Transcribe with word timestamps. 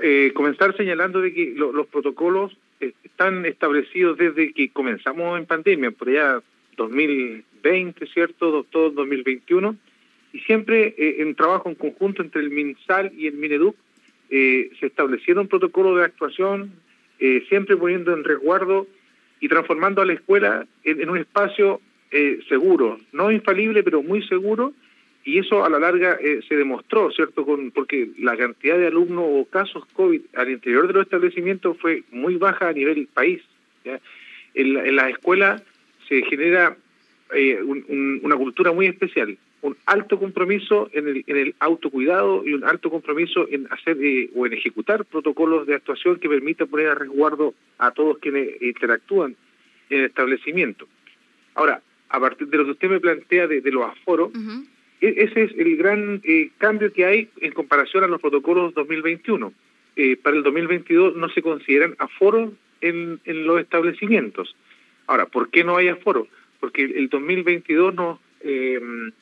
Eh, 0.00 0.32
comenzar 0.34 0.76
señalando 0.76 1.20
de 1.20 1.34
que 1.34 1.54
los 1.56 1.86
protocolos 1.88 2.56
eh, 2.80 2.92
están 3.02 3.44
establecidos 3.46 4.16
desde 4.16 4.52
que 4.52 4.68
comenzamos 4.68 5.38
en 5.38 5.46
pandemia, 5.46 5.90
por 5.90 6.08
allá 6.08 6.40
2020, 6.76 8.06
¿cierto? 8.06 8.52
Doctor 8.52 8.94
2021, 8.94 9.76
y 10.32 10.38
siempre 10.40 10.94
eh, 10.96 11.16
en 11.18 11.34
trabajo 11.34 11.68
en 11.68 11.74
conjunto 11.74 12.22
entre 12.22 12.42
el 12.42 12.50
MinSal 12.50 13.12
y 13.16 13.26
el 13.26 13.34
MINEDUC 13.34 13.76
se 14.30 14.86
establecieron 14.86 15.46
protocolos 15.46 15.98
de 15.98 16.04
actuación, 16.04 16.72
siempre 17.50 17.76
poniendo 17.76 18.14
en 18.14 18.24
resguardo 18.24 18.86
y 19.40 19.48
transformando 19.48 20.00
a 20.00 20.06
la 20.06 20.14
escuela 20.14 20.66
en 20.84 21.10
un 21.10 21.18
espacio 21.18 21.82
seguro, 22.48 22.98
no 23.12 23.30
infalible, 23.30 23.82
pero 23.82 24.02
muy 24.02 24.26
seguro, 24.26 24.72
y 25.24 25.38
eso 25.38 25.64
a 25.64 25.70
la 25.70 25.78
larga 25.78 26.18
eh, 26.20 26.40
se 26.48 26.56
demostró, 26.56 27.10
¿cierto? 27.12 27.44
Con, 27.44 27.70
porque 27.70 28.10
la 28.18 28.36
cantidad 28.36 28.76
de 28.76 28.88
alumnos 28.88 29.24
o 29.26 29.44
casos 29.44 29.84
COVID 29.92 30.20
al 30.34 30.50
interior 30.50 30.86
de 30.86 30.94
los 30.94 31.04
establecimientos 31.04 31.78
fue 31.78 32.02
muy 32.10 32.36
baja 32.36 32.68
a 32.68 32.72
nivel 32.72 33.08
país. 33.12 33.42
En, 34.54 34.74
la, 34.74 34.86
en 34.86 34.96
las 34.96 35.10
escuelas 35.10 35.62
se 36.08 36.22
genera 36.22 36.76
eh, 37.34 37.62
una 37.62 38.36
cultura 38.36 38.72
muy 38.72 38.86
especial, 38.86 39.38
un 39.62 39.76
alto 39.86 40.18
compromiso 40.18 40.90
en 40.92 41.08
el, 41.08 41.24
en 41.26 41.36
el 41.36 41.54
autocuidado 41.60 42.44
y 42.44 42.52
un 42.52 42.64
alto 42.64 42.90
compromiso 42.90 43.46
en 43.48 43.68
hacer 43.70 43.96
eh, 44.02 44.28
o 44.34 44.46
en 44.46 44.52
ejecutar 44.52 45.04
protocolos 45.04 45.66
de 45.66 45.76
actuación 45.76 46.18
que 46.18 46.28
permitan 46.28 46.68
poner 46.68 46.88
a 46.88 46.94
resguardo 46.94 47.54
a 47.78 47.92
todos 47.92 48.18
quienes 48.18 48.60
interactúan 48.60 49.36
en 49.88 50.00
el 50.00 50.04
establecimiento. 50.06 50.88
Ahora, 51.54 51.80
a 52.08 52.20
partir 52.20 52.48
de 52.48 52.58
lo 52.58 52.64
que 52.64 52.70
usted 52.72 52.90
me 52.90 53.00
plantea 53.00 53.46
de, 53.46 53.62
los 53.70 53.84
aforos, 53.84 54.32
ese 55.02 55.42
es 55.42 55.52
el 55.58 55.76
gran 55.76 56.20
eh, 56.24 56.50
cambio 56.58 56.92
que 56.92 57.04
hay 57.04 57.28
en 57.40 57.52
comparación 57.52 58.04
a 58.04 58.06
los 58.06 58.20
protocolos 58.20 58.72
2021. 58.74 59.52
Eh, 59.96 60.16
para 60.16 60.36
el 60.36 60.42
2022 60.42 61.16
no 61.16 61.28
se 61.28 61.42
consideran 61.42 61.96
aforos 61.98 62.52
en, 62.80 63.20
los 63.24 63.60
establecimientos. 63.60 64.56
Ahora, 65.06 65.26
¿por 65.26 65.50
qué 65.50 65.64
no 65.64 65.76
hay 65.76 65.88
aforo? 65.88 66.28
Porque 66.60 66.84
el 66.84 67.08
2022 67.08 67.94
nos, 67.94 68.20
em, 68.40 69.12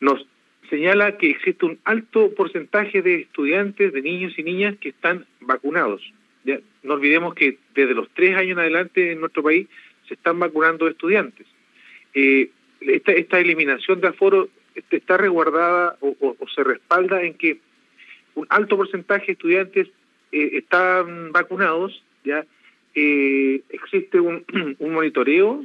nos 0.00 0.26
señala 0.68 1.16
que 1.16 1.30
existe 1.30 1.64
un 1.64 1.78
alto 1.84 2.34
porcentaje 2.34 3.00
de 3.02 3.22
estudiantes, 3.22 3.92
de 3.92 4.02
niños 4.02 4.38
y 4.38 4.42
niñas 4.42 4.76
que 4.78 4.90
están 4.90 5.26
vacunados. 5.40 6.02
No 6.82 6.94
olvidemos 6.94 7.34
que 7.34 7.58
desde 7.74 7.94
los 7.94 8.08
tres 8.14 8.36
años 8.36 8.52
en 8.52 8.60
adelante 8.60 9.12
en 9.12 9.20
nuestro 9.20 9.42
país 9.42 9.66
se 10.06 10.14
están 10.14 10.38
vacunando 10.38 10.88
estudiantes. 10.88 11.46
Eh, 12.14 12.50
esta, 12.80 13.12
esta 13.12 13.40
eliminación 13.40 14.00
de 14.00 14.08
aforo 14.08 14.48
está 14.90 15.16
resguardada 15.16 15.96
o, 16.00 16.36
se 16.54 16.64
respalda 16.64 17.22
en 17.22 17.34
que 17.34 17.60
un 18.34 18.46
alto 18.50 18.76
porcentaje 18.76 19.26
de 19.26 19.32
estudiantes 19.32 19.88
eh, 20.32 20.50
están 20.54 21.32
vacunados, 21.32 22.02
ya 22.24 22.44
eh, 22.94 23.62
existe 23.70 24.20
un, 24.20 24.44
monitoreo 24.80 25.64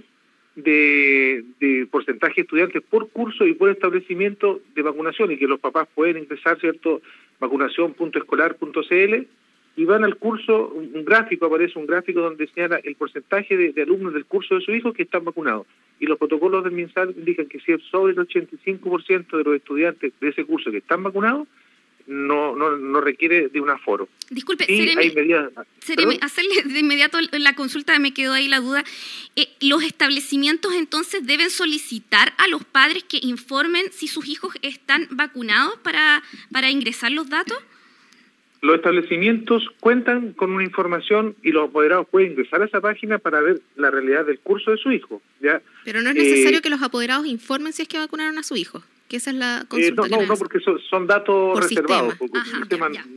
de, 0.55 1.43
porcentaje 1.89 2.35
de 2.35 2.41
estudiantes 2.41 2.81
por 2.81 3.09
curso 3.09 3.45
y 3.45 3.53
por 3.53 3.69
establecimiento 3.69 4.61
de 4.75 4.81
vacunación 4.81 5.31
y 5.31 5.37
que 5.37 5.47
los 5.47 5.59
papás 5.59 5.87
pueden 5.93 6.17
ingresar, 6.17 6.59
¿cierto? 6.59 7.01
vacunación.escolar.cl 7.39 9.27
y 9.75 9.85
van 9.85 10.03
al 10.03 10.17
curso, 10.17 10.67
un 10.69 11.03
gráfico, 11.03 11.47
aparece 11.47 11.79
un 11.79 11.87
gráfico 11.87 12.21
donde 12.21 12.47
señala 12.47 12.79
el 12.83 12.95
porcentaje 12.95 13.57
de, 13.57 13.81
alumnos 13.81 14.13
del 14.13 14.25
curso 14.25 14.55
de 14.55 14.61
su 14.61 14.71
hijo 14.71 14.93
que 14.93 15.03
están 15.03 15.25
vacunados. 15.25 15.65
Y 15.99 16.05
los 16.05 16.19
protocolos 16.19 16.63
del 16.63 16.73
MinSal 16.73 17.13
indican 17.17 17.47
que 17.47 17.59
si 17.59 17.71
es 17.71 17.81
sobre 17.89 18.13
el 18.13 18.19
85% 18.19 19.37
de 19.37 19.43
los 19.43 19.55
estudiantes 19.55 20.13
de 20.19 20.29
ese 20.29 20.45
curso 20.45 20.69
que 20.69 20.77
están 20.77 21.01
vacunados, 21.01 21.47
no, 22.05 22.55
no, 22.55 22.77
no 22.77 23.01
requiere 23.01 23.47
de 23.47 23.61
un 23.61 23.69
aforo. 23.69 24.09
Disculpe, 24.29 24.65
hacerle 26.21 26.63
de 26.65 26.79
inmediato 26.79 27.17
la 27.31 27.55
consulta, 27.55 27.97
me 27.97 28.13
quedó 28.13 28.33
ahí 28.33 28.47
la 28.49 28.59
duda. 28.59 28.83
Eh, 29.35 29.47
¿Los 29.61 29.83
establecimientos 29.83 30.73
entonces 30.75 31.25
deben 31.25 31.49
solicitar 31.49 32.33
a 32.37 32.47
los 32.47 32.63
padres 32.63 33.05
que 33.05 33.19
informen 33.21 33.85
si 33.91 34.07
sus 34.07 34.27
hijos 34.27 34.53
están 34.61 35.07
vacunados 35.11 35.77
para, 35.77 36.21
para 36.51 36.69
ingresar 36.69 37.11
los 37.11 37.29
datos? 37.29 37.57
Los 38.63 38.77
establecimientos 38.77 39.61
cuentan 39.81 40.31
con 40.31 40.51
una 40.51 40.63
información 40.63 41.35
y 41.43 41.51
los 41.51 41.67
apoderados 41.67 42.07
pueden 42.07 42.31
ingresar 42.31 42.61
a 42.61 42.65
esa 42.65 42.79
página 42.79 43.19
para 43.19 43.41
ver 43.41 43.59
la 43.75 43.91
realidad 43.91 44.25
del 44.25 44.39
curso 44.39 44.71
de 44.71 44.77
su 44.77 44.89
hijo. 44.93 45.21
¿ya? 45.41 45.61
Pero 45.83 46.01
no 46.01 46.11
es 46.11 46.15
necesario 46.15 46.59
eh, 46.59 46.61
que 46.61 46.69
los 46.69 46.81
apoderados 46.81 47.27
informen 47.27 47.73
si 47.73 47.81
es 47.81 47.89
que 47.89 47.97
vacunaron 47.97 48.37
a 48.37 48.43
su 48.43 48.55
hijo. 48.55 48.81
Que 49.09 49.17
esa 49.17 49.31
es 49.31 49.35
la 49.35 49.63
eh, 49.63 49.65
consulta. 49.67 50.07
no, 50.07 50.25
no, 50.25 50.37
porque 50.37 50.61
son, 50.61 51.07
datos 51.07 51.59
reservados. 51.59 52.15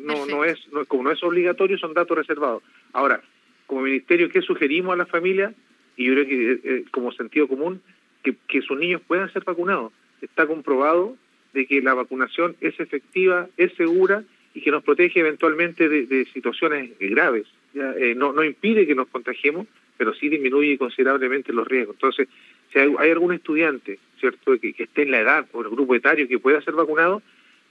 no, 0.03 0.27
no, 0.27 0.45
es, 0.45 0.59
como 0.89 1.05
no 1.05 1.12
es 1.12 1.23
obligatorio, 1.23 1.78
son 1.78 1.95
datos 1.95 2.19
reservados. 2.19 2.65
Ahora, 2.93 3.23
como 3.69 3.83
ministerio, 3.83 4.28
¿qué 4.28 4.43
sugerimos 4.43 4.95
a 4.95 4.97
la 4.97 5.07
familia? 5.07 5.55
Y 5.97 6.07
yo 6.07 6.15
creo 6.15 6.27
que 6.27 6.53
eh, 6.65 6.84
como 6.91 7.13
sentido 7.13 7.47
común, 7.47 7.81
que, 8.25 8.34
que 8.49 8.63
sus 8.63 8.77
niños 8.77 9.01
puedan 9.07 9.33
ser 9.33 9.45
vacunados. 9.45 9.93
Está 10.21 10.45
comprobado 10.45 11.17
de 11.55 11.69
que 11.69 11.81
la 11.83 11.95
vacunación 11.95 12.57
es 12.61 12.81
efectiva, 12.81 13.47
es 13.57 13.73
segura 13.75 14.25
y 14.56 14.62
que 14.62 14.71
nos 14.71 14.83
protege 14.83 15.21
eventualmente 15.21 15.87
de, 15.87 16.25
situaciones 16.33 16.91
graves. 16.99 17.47
Eh, 17.75 18.15
no, 18.17 18.33
no 18.33 18.43
impide 18.43 18.87
que 18.87 18.94
nos 18.94 19.06
contagiemos, 19.09 19.67
pero 19.99 20.15
sí 20.15 20.31
disminuye 20.31 20.78
considerablemente 20.78 21.53
los 21.53 21.69
riesgos. 21.69 21.97
Entonces, 21.97 22.27
si 22.72 22.78
hay, 22.78 23.11
algún 23.11 23.34
estudiante 23.34 23.99
cierto 24.19 24.59
que, 24.59 24.75
esté 24.78 25.03
en 25.03 25.11
la 25.11 25.21
edad 25.21 25.47
o 25.53 25.61
en 25.61 25.66
el 25.66 25.72
grupo 25.72 25.95
etario 25.95 26.27
que 26.27 26.39
pueda 26.39 26.62
ser 26.62 26.72
vacunado, 26.72 27.21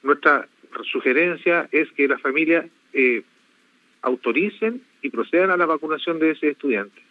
nuestra 0.03 0.47
sugerencia 0.91 1.67
es 1.71 1.91
que 1.93 2.07
las 2.07 2.21
familias 2.21 2.67
eh, 2.93 3.23
autoricen 4.03 4.83
y 5.01 5.09
procedan 5.09 5.49
a 5.49 5.57
la 5.57 5.65
vacunación 5.65 6.19
de 6.19 6.31
ese 6.31 6.49
estudiante. 6.49 7.01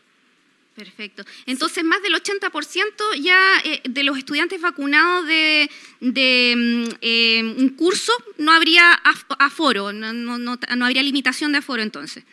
Perfecto. 0.75 1.23
Entonces, 1.47 1.85
más 1.85 2.03
del 2.03 2.15
80% 2.15 3.23
ya 3.23 3.39
eh, 3.65 3.81
de 3.89 4.03
los 4.03 4.19
estudiantes 4.19 4.61
vacunados 4.61 5.25
de, 5.27 5.69
mm, 6.01 6.85
eh, 7.01 7.43
un 7.59 7.69
curso 7.77 8.13
no 8.39 8.51
habría 8.51 8.93
aforo, 9.39 9.93
no, 9.93 10.13
no, 10.13 10.37
no, 10.39 10.59
no, 10.77 10.85
habría 10.85 11.03
limitación 11.03 11.53
de 11.53 11.59
aforo 11.59 11.81
entonces. 11.81 12.27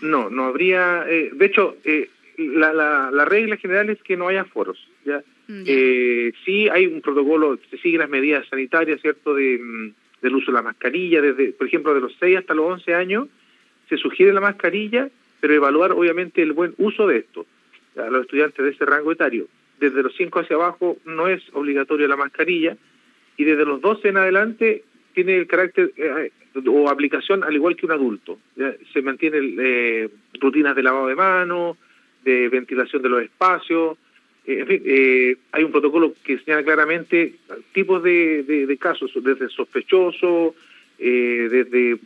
No, 0.00 0.30
no 0.30 0.46
habría. 0.46 1.04
Eh, 1.08 1.30
de 1.32 1.46
hecho, 1.46 1.76
la, 2.38 2.72
la, 2.72 3.24
regla 3.24 3.56
general 3.56 3.88
es 3.90 4.02
que 4.02 4.16
no 4.16 4.28
hay 4.28 4.36
aforos. 4.36 4.78
¿ya? 5.04 5.22
Mm, 5.46 5.62
sí 6.44 6.68
hay 6.68 6.86
un 6.86 7.00
protocolo, 7.00 7.56
se 7.70 7.78
siguen 7.78 8.00
las 8.00 8.10
medidas 8.10 8.46
sanitarias, 8.48 9.00
¿cierto?, 9.00 9.32
de, 9.32 9.58
mm, 9.62 9.92
del 10.22 10.34
uso 10.34 10.50
de 10.50 10.56
la 10.56 10.62
mascarilla, 10.62 11.20
desde, 11.20 11.52
por 11.52 11.68
ejemplo, 11.68 11.94
de 11.94 12.00
los 12.00 12.16
6 12.18 12.38
hasta 12.38 12.52
los 12.52 12.66
11 12.66 12.94
años, 12.94 13.28
se 13.88 13.96
sugiere 13.96 14.32
la 14.32 14.40
mascarilla, 14.40 15.08
pero 15.38 15.54
evaluar 15.54 15.92
obviamente 15.92 16.42
el 16.42 16.52
buen 16.52 16.74
uso 16.78 17.06
de 17.06 17.18
esto 17.18 17.46
a 17.96 18.10
los 18.10 18.22
estudiantes 18.22 18.64
de 18.64 18.70
ese 18.70 18.84
rango 18.84 19.12
etario. 19.12 19.48
Desde 19.78 20.02
los 20.02 20.14
5 20.16 20.40
hacia 20.40 20.56
abajo 20.56 20.96
no 21.04 21.28
es 21.28 21.42
obligatoria 21.52 22.08
la 22.08 22.16
mascarilla 22.16 22.76
y 23.36 23.44
desde 23.44 23.64
los 23.64 23.80
12 23.80 24.08
en 24.08 24.16
adelante 24.16 24.84
tiene 25.14 25.36
el 25.36 25.46
carácter 25.46 25.92
eh, 25.96 26.30
o 26.66 26.88
aplicación 26.88 27.44
al 27.44 27.54
igual 27.54 27.76
que 27.76 27.86
un 27.86 27.92
adulto. 27.92 28.38
Se 28.92 29.02
mantienen 29.02 29.56
eh, 29.58 30.08
rutinas 30.40 30.74
de 30.74 30.82
lavado 30.82 31.08
de 31.08 31.14
manos, 31.14 31.76
de 32.24 32.48
ventilación 32.48 33.02
de 33.02 33.08
los 33.08 33.22
espacios. 33.22 33.98
Eh, 34.46 34.60
en 34.60 34.66
fin, 34.66 35.38
hay 35.52 35.64
un 35.64 35.72
protocolo 35.72 36.14
que 36.24 36.38
señala 36.38 36.62
claramente 36.62 37.34
tipos 37.72 38.02
de, 38.02 38.42
de, 38.44 38.76
casos, 38.78 39.12
desde 39.22 39.48
sospechoso, 39.48 40.54
desde 40.98 41.98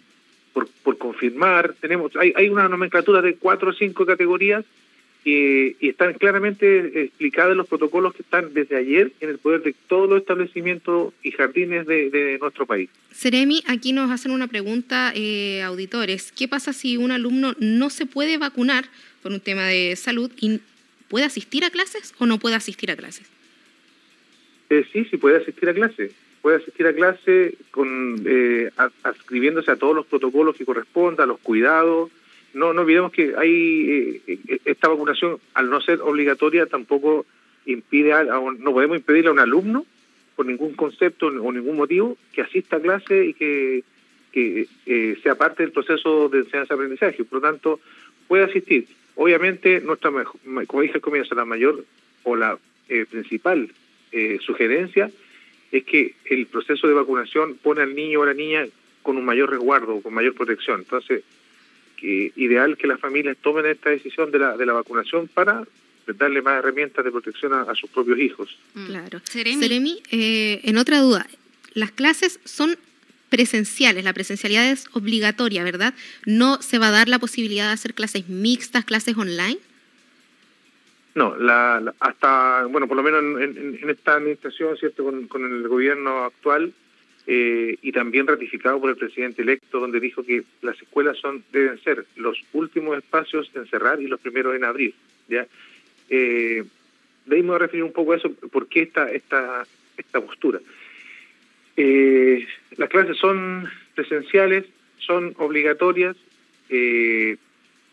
por, 0.53 0.69
por 0.83 0.99
confirmar. 0.99 1.75
Tenemos, 1.81 2.17
hay, 2.17 2.33
hay 2.35 2.49
una 2.49 2.69
nomenclatura 2.69 3.23
de 3.23 3.37
cuatro 3.37 3.71
o 3.71 3.73
cinco 3.73 4.05
categorías 4.05 4.65
y, 5.25 5.77
están 5.87 6.15
claramente 6.15 7.05
explicados 7.05 7.57
los 7.57 7.67
protocolos 7.69 8.15
que 8.15 8.23
están 8.23 8.55
desde 8.55 8.77
ayer 8.77 9.13
en 9.21 9.31
el 9.31 9.39
poder 9.39 9.63
de 9.63 9.75
todos 9.89 10.09
los 10.09 10.21
establecimientos 10.21 11.13
y 11.23 11.33
jardines 11.33 11.87
de, 11.87 12.39
nuestro 12.41 12.67
país. 12.67 12.89
Seremi, 13.13 13.63
aquí 13.67 13.93
nos 13.93 14.11
hacen 14.11 14.33
una 14.33 14.47
pregunta, 14.47 15.13
eh, 15.15 15.63
auditores. 15.63 16.33
¿Qué 16.33 16.49
pasa 16.49 16.73
si 16.73 16.97
un 16.97 17.11
alumno 17.11 17.55
no 17.59 17.91
se 17.91 18.07
puede 18.07 18.39
vacunar 18.39 18.85
por 19.23 19.33
un 19.33 19.41
tema 19.41 19.67
de 19.67 19.95
salud 19.97 20.31
y 20.41 20.61
puede 21.09 21.27
asistir 21.27 21.65
a 21.65 21.71
clases 21.71 22.15
o 22.19 22.27
no 22.27 22.39
puede 22.39 22.57
asistir 22.57 22.91
a 22.91 22.97
clases? 22.97 23.29
Eh, 24.71 24.85
sí, 24.93 25.05
sí 25.11 25.17
puede 25.17 25.39
asistir 25.39 25.69
a 25.69 25.75
clases. 25.75 26.13
Puede 26.41 26.57
asistir 26.57 26.87
a 26.87 26.95
clase 26.95 27.55
con 27.71 28.23
eh, 28.25 28.71
adscribiéndose 29.03 29.71
a 29.71 29.77
todos 29.77 29.95
los 29.95 30.07
protocolos 30.07 30.57
que 30.57 30.65
correspondan, 30.65 31.29
los 31.29 31.41
cuidados, 31.41 32.11
no, 32.55 32.73
no 32.73 32.83
olvidemos 32.83 33.13
que 33.13 33.35
hay 33.37 34.21
eh, 34.27 34.39
eh, 34.49 34.61
esta 34.65 34.89
vacunación, 34.89 35.39
al 35.55 35.71
no 35.71 35.81
ser 35.81 36.01
obligatoria, 36.01 36.67
tampoco 36.67 37.27
impide, 37.67 38.13
a, 38.13 38.25
no 38.25 38.73
podemos 38.73 38.97
impedirle 38.97 39.29
a 39.29 39.33
un 39.33 39.39
alumno, 39.39 39.87
por 40.37 40.47
ningún 40.47 40.75
concepto 40.75 41.27
o 41.27 41.53
ningún 41.53 41.77
motivo, 41.77 42.17
que 42.33 42.43
asista 42.43 42.77
a 42.77 42.81
clase 42.81 43.27
y 43.27 43.35
que, 43.35 43.85
que 44.33 44.67
eh, 44.87 45.19
sea 45.23 45.35
parte 45.35 45.63
del 45.63 45.73
proceso 45.73 46.29
de 46.29 46.39
enseñanza-aprendizaje. 46.41 47.25
Por 47.25 47.43
lo 47.43 47.49
tanto, 47.49 47.81
puede 48.27 48.45
asistir. 48.45 48.87
Obviamente, 49.17 49.81
nuestra, 49.81 50.11
como 50.67 50.83
dije 50.83 50.95
al 50.95 51.01
comienzo, 51.01 51.35
la 51.35 51.45
mayor 51.45 51.85
o 52.23 52.37
la 52.37 52.59
principal 53.11 53.71
sugerencia 54.41 55.11
es 55.71 55.85
que 55.85 56.15
el 56.25 56.47
proceso 56.47 56.89
de 56.89 56.95
vacunación 56.95 57.55
pone 57.55 57.83
al 57.83 57.95
niño 57.95 58.21
o 58.21 58.23
a 58.23 58.27
la 58.27 58.35
niña 58.35 58.67
con 59.03 59.17
un 59.17 59.25
mayor 59.25 59.51
resguardo, 59.51 60.01
con 60.01 60.15
mayor 60.15 60.35
protección. 60.35 60.81
Entonces, 60.81 61.23
ideal 62.03 62.77
que 62.77 62.87
las 62.87 63.01
familias 63.01 63.37
tomen 63.41 63.67
esta 63.67 63.91
decisión 63.91 64.31
de 64.31 64.39
la, 64.39 64.57
de 64.57 64.67
la 64.67 64.73
vacunación 64.73 65.29
para 65.29 65.65
darle 66.07 66.43
más 66.43 66.59
herramientas 66.59 67.05
de 67.05 67.11
protección 67.11 67.53
a, 67.53 67.75
sus 67.75 67.91
propios 67.91 68.19
hijos. 68.19 68.59
Mm. 68.75 68.87
Claro. 68.87 69.21
Seremi, 69.25 70.03
eh, 70.11 70.61
en 70.65 70.77
otra 70.77 71.01
duda, 71.01 71.27
las 71.75 71.93
clases 71.93 72.41
son 72.45 72.77
presenciales, 73.29 74.05
la 74.05 74.13
presencialidad 74.13 74.69
es 74.71 74.87
obligatoria, 74.93 75.63
¿verdad? 75.63 75.95
¿No 76.27 76.61
se 76.63 76.79
va 76.79 76.89
a 76.89 76.91
dar 76.91 77.09
la 77.09 77.19
posibilidad 77.19 77.69
de 77.69 77.75
hacer 77.75 77.95
clases 77.95 78.29
mixtas, 78.29 78.85
clases 78.85 79.17
online? 79.17 79.59
No, 81.15 81.37
la, 81.37 81.95
hasta, 82.01 82.65
bueno, 82.67 82.87
por 82.87 82.97
lo 82.97 83.03
menos 83.03 83.41
en, 83.41 83.89
esta 83.89 84.15
administración, 84.15 84.77
¿cierto? 84.77 85.05
Con, 85.29 85.45
el 85.45 85.69
gobierno 85.69 86.25
actual 86.25 86.73
eh, 87.33 87.79
y 87.81 87.93
también 87.93 88.27
ratificado 88.27 88.81
por 88.81 88.91
el 88.91 88.97
presidente 88.97 89.43
electo, 89.43 89.79
donde 89.79 90.01
dijo 90.01 90.25
que 90.25 90.43
las 90.63 90.77
escuelas 90.83 91.17
son 91.17 91.45
deben 91.53 91.79
ser 91.79 92.05
los 92.17 92.37
últimos 92.53 92.99
espacios 92.99 93.49
en 93.55 93.69
cerrar 93.69 94.03
y 94.03 94.09
los 94.09 94.19
primeros 94.19 94.57
en 94.57 94.65
abrir, 94.65 94.95
¿ya? 95.29 95.47
Eh, 96.09 96.65
a 97.31 97.59
referir 97.59 97.85
un 97.85 97.93
poco 97.93 98.15
a 98.15 98.17
eso, 98.17 98.33
por 98.33 98.67
qué 98.67 98.83
esta, 98.83 99.13
esta, 99.13 99.65
esta 99.97 100.21
postura. 100.21 100.59
Eh, 101.77 102.49
las 102.77 102.89
clases 102.89 103.17
son 103.17 103.71
presenciales, 103.95 104.65
son 104.99 105.33
obligatorias, 105.39 106.17
eh, 106.69 107.37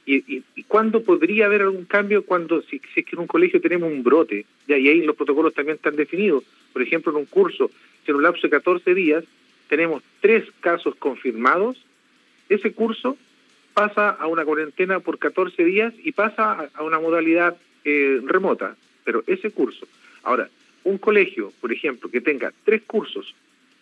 y, 0.07 0.15
y, 0.55 0.56
cuándo 0.67 1.03
podría 1.03 1.45
haber 1.45 1.61
algún 1.61 1.85
cambio 1.85 2.25
cuando 2.25 2.61
si, 2.63 2.81
es 2.95 3.05
que 3.05 3.15
en 3.15 3.19
un 3.19 3.27
colegio 3.27 3.61
tenemos 3.61 3.91
un 3.91 4.03
brote, 4.03 4.45
ya 4.67 4.77
y 4.77 4.87
ahí 4.87 5.01
los 5.01 5.15
protocolos 5.15 5.53
también 5.53 5.77
están 5.77 5.95
definidos. 5.95 6.43
Por 6.73 6.81
ejemplo, 6.81 7.11
en 7.11 7.19
un 7.19 7.25
curso, 7.25 7.71
si 8.03 8.11
en 8.11 8.17
un 8.17 8.23
lapso 8.23 8.43
de 8.43 8.51
14 8.51 8.93
días 8.93 9.23
tenemos 9.69 10.03
tres 10.21 10.45
casos 10.59 10.95
confirmados, 10.95 11.77
ese 12.49 12.71
curso 12.73 13.17
pasa 13.73 14.09
a 14.09 14.27
una 14.27 14.45
cuarentena 14.45 14.99
por 14.99 15.19
14 15.19 15.63
días 15.63 15.93
y 16.03 16.11
pasa 16.11 16.69
a 16.73 16.83
una 16.83 16.99
modalidad 16.99 17.57
eh, 17.85 18.21
remota, 18.25 18.75
pero 19.03 19.23
ese 19.27 19.51
curso. 19.51 19.87
Ahora, 20.23 20.49
un 20.83 20.97
colegio, 20.97 21.51
por 21.61 21.71
ejemplo, 21.71 22.09
que 22.09 22.21
tenga 22.21 22.53
tres 22.63 22.81
cursos 22.87 23.35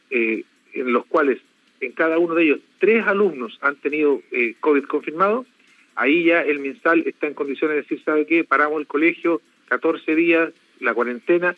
eh, 0.09 0.43
en 0.73 0.91
los 0.91 1.05
cuales 1.05 1.39
en 1.81 1.91
cada 1.91 2.17
uno 2.17 2.35
de 2.35 2.43
ellos 2.43 2.59
tres 2.79 3.05
alumnos 3.05 3.57
han 3.61 3.75
tenido 3.75 4.21
eh, 4.31 4.55
COVID 4.59 4.83
confirmado, 4.85 5.45
ahí 5.95 6.25
ya 6.25 6.41
el 6.41 6.59
MinSal 6.59 7.03
está 7.05 7.27
en 7.27 7.33
condiciones 7.33 7.75
de 7.75 7.81
decir, 7.81 8.01
¿sabe 8.03 8.25
qué? 8.25 8.43
Paramos 8.43 8.79
el 8.79 8.87
colegio, 8.87 9.41
14 9.67 10.15
días, 10.15 10.53
la 10.79 10.93
cuarentena, 10.93 11.55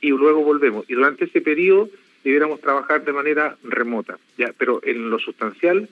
y 0.00 0.10
luego 0.10 0.42
volvemos. 0.42 0.88
Y 0.88 0.94
durante 0.94 1.26
ese 1.26 1.40
periodo 1.40 1.88
debiéramos 2.24 2.60
trabajar 2.60 3.04
de 3.04 3.12
manera 3.12 3.56
remota, 3.62 4.18
ya, 4.38 4.52
pero 4.56 4.80
en 4.84 5.10
lo 5.10 5.18
sustancial, 5.18 5.88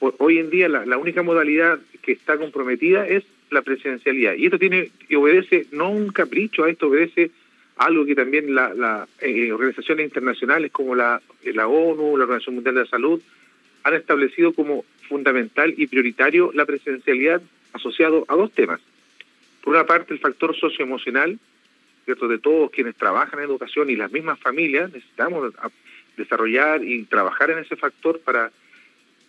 hoy 0.00 0.38
en 0.38 0.50
día 0.50 0.68
la, 0.68 0.98
única 0.98 1.22
modalidad 1.22 1.78
que 2.02 2.12
está 2.12 2.36
comprometida 2.38 3.06
es 3.06 3.24
la 3.50 3.62
presencialidad. 3.62 4.34
Y 4.34 4.46
esto 4.46 4.58
tiene 4.58 4.90
y 5.08 5.14
obedece 5.14 5.66
no 5.72 5.90
un 5.90 6.08
capricho, 6.08 6.64
a 6.64 6.70
esto 6.70 6.88
obedece 6.88 7.30
algo 7.76 8.06
que 8.06 8.14
también 8.14 8.54
las 8.54 8.76
la, 8.76 9.06
eh, 9.20 9.52
organizaciones 9.52 10.06
internacionales 10.06 10.72
como 10.72 10.94
la 10.94 11.20
ONU, 11.44 12.16
la 12.16 12.24
Organización 12.24 12.56
Mundial 12.56 12.74
de 12.74 12.80
la 12.82 12.86
Salud, 12.86 13.20
han 13.86 13.94
establecido 13.94 14.52
como 14.52 14.84
fundamental 15.08 15.72
y 15.76 15.86
prioritario 15.86 16.50
la 16.52 16.66
presencialidad 16.66 17.40
asociado 17.72 18.24
a 18.26 18.34
dos 18.34 18.50
temas. 18.50 18.80
Por 19.62 19.74
una 19.74 19.86
parte, 19.86 20.12
el 20.12 20.18
factor 20.18 20.56
socioemocional, 20.56 21.38
¿cierto? 22.04 22.26
de 22.26 22.38
todos 22.38 22.72
quienes 22.72 22.96
trabajan 22.96 23.38
en 23.38 23.44
educación 23.44 23.88
y 23.88 23.94
las 23.94 24.10
mismas 24.10 24.40
familias, 24.40 24.92
necesitamos 24.92 25.54
desarrollar 26.16 26.82
y 26.82 27.04
trabajar 27.04 27.52
en 27.52 27.58
ese 27.58 27.76
factor 27.76 28.18
para, 28.20 28.50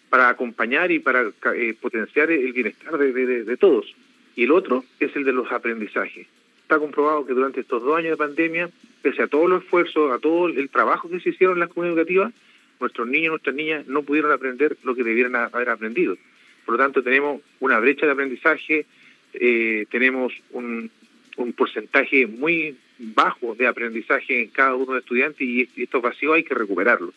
para 0.10 0.30
acompañar 0.30 0.92
y 0.92 0.98
para 0.98 1.32
eh, 1.54 1.76
potenciar 1.80 2.32
el 2.32 2.52
bienestar 2.52 2.98
de, 2.98 3.14
de 3.14 3.58
todos. 3.58 3.94
Y 4.36 4.46
el 4.46 4.52
otro 4.52 4.86
es 5.00 5.16
el 5.16 5.24
de 5.24 5.34
los 5.34 5.52
aprendizajes. 5.52 6.26
Está 6.64 6.80
comprobado 6.80 7.28
que 7.28 7.34
durante 7.34 7.62
estos 7.62 7.84
dos 7.84 7.96
años 7.96 8.12
de 8.12 8.18
pandemia, 8.18 8.72
pese 9.04 9.22
a 9.22 9.28
todos 9.28 9.48
los 9.48 9.64
esfuerzos, 9.64 10.12
a 10.12 10.18
todo 10.18 10.48
el 10.48 10.70
trabajo 10.70 11.10
que 11.10 11.20
se 11.20 11.30
hicieron 11.30 11.58
en 11.58 11.60
las 11.60 11.70
comunidades 11.70 11.98
educativas, 11.98 12.34
nuestros 12.80 13.08
niños 13.08 13.26
y 13.26 13.30
nuestras 13.30 13.56
niñas 13.56 13.88
no 13.88 14.04
pudieron 14.04 14.32
aprender 14.32 14.78
lo 14.84 14.96
que 14.96 15.04
debieran 15.04 15.36
haber 15.36 15.70
aprendido. 15.70 16.18
Por 16.66 16.76
lo 16.76 16.84
tanto, 16.84 17.02
tenemos 17.02 17.42
una 17.60 17.80
brecha 17.80 18.06
de 18.06 18.12
aprendizaje, 18.12 18.86
eh, 19.34 19.86
tenemos 19.90 20.34
un, 20.52 20.92
un 21.38 21.54
porcentaje 21.54 22.28
muy 22.28 22.76
bajo 23.00 23.56
de 23.56 23.68
aprendizaje 23.68 24.42
en 24.42 24.50
cada 24.50 24.76
uno 24.76 24.94
de 24.94 25.00
estudiantes 25.00 25.42
y 25.42 25.70
estos 25.78 26.02
vacíos 26.02 26.36
hay 26.36 26.44
que 26.44 26.56
recuperarlos. 26.56 27.14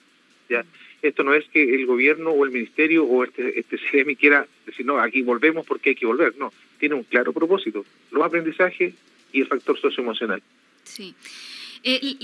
¿ya? 0.49 0.65
Esto 1.03 1.25
no 1.25 1.35
es 1.35 1.47
que 1.49 1.75
el 1.75 1.87
gobierno 1.87 2.31
o 2.31 2.45
el 2.45 2.51
ministerio 2.51 3.05
o 3.05 3.25
este, 3.25 3.59
este 3.59 3.79
CDM 3.79 4.15
quiera 4.17 4.47
decir, 4.67 4.85
no, 4.85 4.99
aquí 4.99 5.23
volvemos 5.23 5.67
porque 5.67 5.91
hay 5.91 5.97
que 5.97 6.07
volver. 6.07 6.37
No, 6.37 6.53
tiene 6.79 6.95
un 6.95 7.05
claro 7.05 7.33
propósito, 7.33 7.85
los 8.11 8.23
aprendizajes 8.23 8.95
y 9.33 9.41
el 9.41 9.47
factor 9.47 9.79
socioemocional. 9.81 10.43
Sí. 10.85 11.15
Eh, 11.83 12.19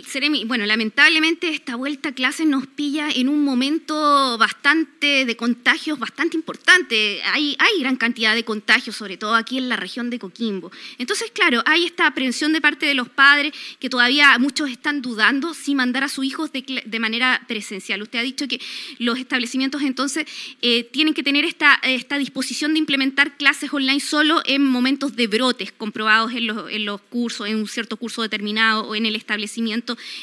bueno, 0.44 0.66
lamentablemente 0.66 1.48
esta 1.48 1.76
vuelta 1.76 2.10
a 2.10 2.12
clases 2.12 2.46
nos 2.46 2.66
pilla 2.66 3.08
en 3.10 3.28
un 3.30 3.42
momento 3.42 4.36
bastante 4.36 5.24
de 5.24 5.36
contagios 5.36 5.98
bastante 5.98 6.36
importante. 6.36 7.22
Hay, 7.24 7.56
gran 7.80 7.96
cantidad 7.96 8.34
de 8.34 8.44
contagios, 8.44 8.96
sobre 8.96 9.16
todo 9.16 9.34
aquí 9.34 9.56
en 9.58 9.68
la 9.68 9.76
región 9.76 10.10
de 10.10 10.18
Coquimbo. 10.18 10.70
Entonces, 10.98 11.30
claro, 11.30 11.62
hay 11.64 11.84
esta 11.84 12.06
aprehensión 12.06 12.52
de 12.52 12.60
parte 12.60 12.86
de 12.86 12.94
los 12.94 13.08
padres 13.08 13.52
que 13.78 13.88
todavía 13.88 14.38
muchos 14.38 14.70
están 14.70 15.00
dudando 15.02 15.54
si 15.54 15.74
mandar 15.74 16.04
a 16.04 16.08
sus 16.08 16.24
hijos 16.24 16.50
de, 16.52 16.98
manera 16.98 17.42
presencial. 17.46 18.02
Usted 18.02 18.18
ha 18.18 18.22
dicho 18.22 18.48
que 18.48 18.60
los 18.98 19.18
establecimientos 19.18 19.82
entonces 19.82 20.26
eh, 20.62 20.84
tienen 20.84 21.14
que 21.14 21.22
tener 21.22 21.44
esta, 21.44 21.80
disposición 22.18 22.72
de 22.72 22.78
implementar 22.78 23.36
clases 23.36 23.72
online 23.72 24.00
solo 24.00 24.42
en 24.46 24.64
momentos 24.64 25.14
de 25.16 25.26
brotes 25.26 25.72
comprobados 25.72 26.32
en 26.32 26.84
los 26.84 27.00
cursos, 27.02 27.46
en 27.46 27.56
un 27.56 27.68
cierto 27.68 27.96
curso 27.96 28.22
determinado 28.22 28.84
o 28.88 28.94
en 28.94 29.06
el 29.06 29.14
establecimiento 29.14 29.45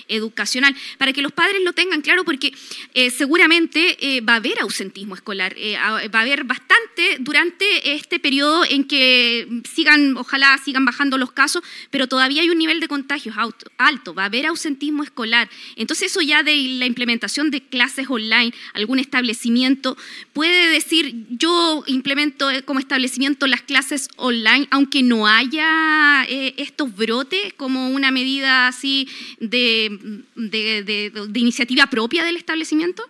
educacional, 0.08 0.75
para 0.98 1.14
que 1.14 1.22
los 1.22 1.31
padres 1.31 1.62
lo 1.64 1.74
tengan 1.74 2.02
claro 2.02 2.24
porque 2.24 2.54
eh, 2.94 3.10
seguramente 3.10 3.98
eh, 4.00 4.22
va 4.22 4.34
a 4.34 4.36
haber 4.38 4.60
ausentismo 4.60 5.16
escolar, 5.16 5.54
eh, 5.58 5.75
va 5.78 6.20
a 6.20 6.22
haber 6.22 6.44
bastante 6.44 7.18
durante 7.20 7.94
este 7.94 8.20
periodo 8.20 8.66
en 8.70 8.84
que 8.84 9.48
sigan, 9.72 10.18
ojalá 10.18 10.60
sigan 10.64 10.86
bajando 10.86 11.18
los 11.18 11.31
casos, 11.31 11.64
pero 11.90 12.08
todavía 12.08 12.42
hay 12.42 12.50
un 12.50 12.58
nivel 12.58 12.80
de 12.80 12.88
contagios 12.88 13.36
alto, 13.78 14.14
va 14.14 14.24
a 14.24 14.25
haber 14.25 14.46
ausentismo 14.46 15.04
escolar. 15.04 15.50
Entonces 15.75 16.12
eso 16.12 16.22
ya 16.22 16.44
de 16.44 16.56
la 16.56 16.86
implementación 16.86 17.52
de 17.52 17.62
clases 17.62 18.08
online, 18.10 18.54
algún 18.74 19.00
establecimiento 19.00 19.98
puede 20.34 20.70
decir, 20.70 21.25
yo 21.30 21.84
implemento 21.88 22.48
como 22.66 22.80
establecimiento 22.80 23.48
las 23.48 23.62
clases 23.62 24.10
online, 24.18 24.68
aunque 24.72 25.03
no 25.03 25.27
haya 25.27 26.24
estos 26.27 26.96
brotes 26.96 27.53
como 27.53 27.89
una 27.89 28.12
medida 28.12 28.68
así 28.68 29.08
de, 29.39 29.89
de, 30.36 31.39
iniciativa 31.39 31.88
propia 31.88 32.24
del 32.24 32.38
establecimiento? 32.38 33.03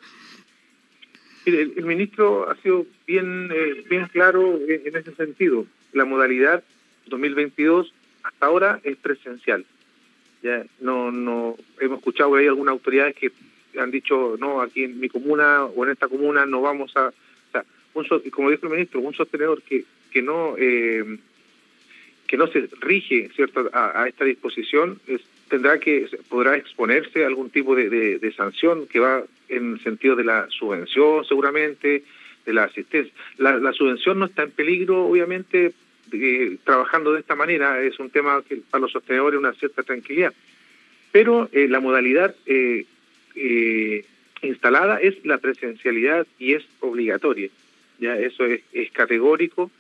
El, 1.45 1.83
ministro 1.83 2.49
ha 2.49 2.55
sido 2.57 2.85
bien, 3.05 3.49
eh, 3.53 3.83
bien 3.89 4.07
claro 4.07 4.59
en, 4.67 4.95
ese 4.95 5.13
sentido. 5.15 5.65
La 5.91 6.05
modalidad 6.05 6.63
2022 7.07 7.93
hasta 8.23 8.45
ahora 8.45 8.79
es 8.83 8.97
presencial. 8.97 9.65
Ya 10.41 10.65
no, 10.79 11.11
no 11.11 11.57
hemos 11.79 11.99
escuchado 11.99 12.33
que 12.33 12.41
hay 12.41 12.47
algunas 12.47 12.73
autoridades 12.73 13.15
que 13.15 13.31
han 13.77 13.91
dicho 13.91 14.35
no 14.39 14.61
aquí 14.61 14.83
en 14.83 14.99
mi 14.99 15.09
comuna 15.09 15.65
o 15.65 15.83
en 15.85 15.91
esta 15.91 16.07
comuna 16.07 16.45
no 16.45 16.61
vamos 16.61 16.95
a, 16.95 17.07
o 17.07 17.51
sea, 17.51 17.63
como 18.31 18.51
dijo 18.51 18.67
el 18.67 18.71
ministro, 18.71 19.01
un 19.01 19.13
sostenedor 19.13 19.61
que 19.63 19.85
que 20.13 20.21
no 20.21 20.55
eh, 20.57 21.17
que 22.27 22.37
no 22.37 22.47
se 22.47 22.69
rige 22.79 23.29
cierto 23.35 23.69
a, 23.73 24.03
a 24.03 24.07
esta 24.07 24.23
disposición 24.23 24.99
es, 25.07 25.21
tendrá 25.49 25.79
que, 25.79 26.07
podrá 26.29 26.57
exponerse 26.57 27.23
a 27.23 27.27
algún 27.27 27.49
tipo 27.49 27.75
de, 27.75 28.33
sanción 28.35 28.87
que 28.87 28.99
va 28.99 29.23
en 29.49 29.73
el 29.73 29.83
sentido 29.83 30.15
de 30.15 30.23
la 30.23 30.47
subvención 30.49 31.25
seguramente, 31.25 32.03
de 32.45 32.53
la 32.53 32.65
asistencia. 32.65 33.13
La, 33.37 33.73
subvención 33.73 34.19
no 34.19 34.25
está 34.25 34.43
en 34.43 34.51
peligro, 34.51 35.05
obviamente, 35.05 35.73
trabajando 36.63 37.13
de 37.13 37.19
esta 37.19 37.35
manera, 37.35 37.81
es 37.81 37.99
un 37.99 38.09
tema 38.09 38.41
que 38.47 38.57
para 38.69 38.81
los 38.81 38.91
sostenedores 38.91 39.39
una 39.39 39.53
cierta 39.53 39.83
tranquilidad. 39.83 40.33
Pero 41.11 41.49
eh, 41.51 41.67
la 41.67 41.79
modalidad 41.79 42.35
eh, 42.45 42.85
eh, 43.35 44.05
instalada 44.41 44.97
es 44.99 45.23
la 45.25 45.37
presencialidad 45.37 46.25
y 46.39 46.53
es 46.53 46.63
obligatoria. 46.79 47.49
Ya 47.99 48.17
eso 48.17 48.45
es, 48.45 48.61
es 48.73 48.91
categórico 48.91 49.71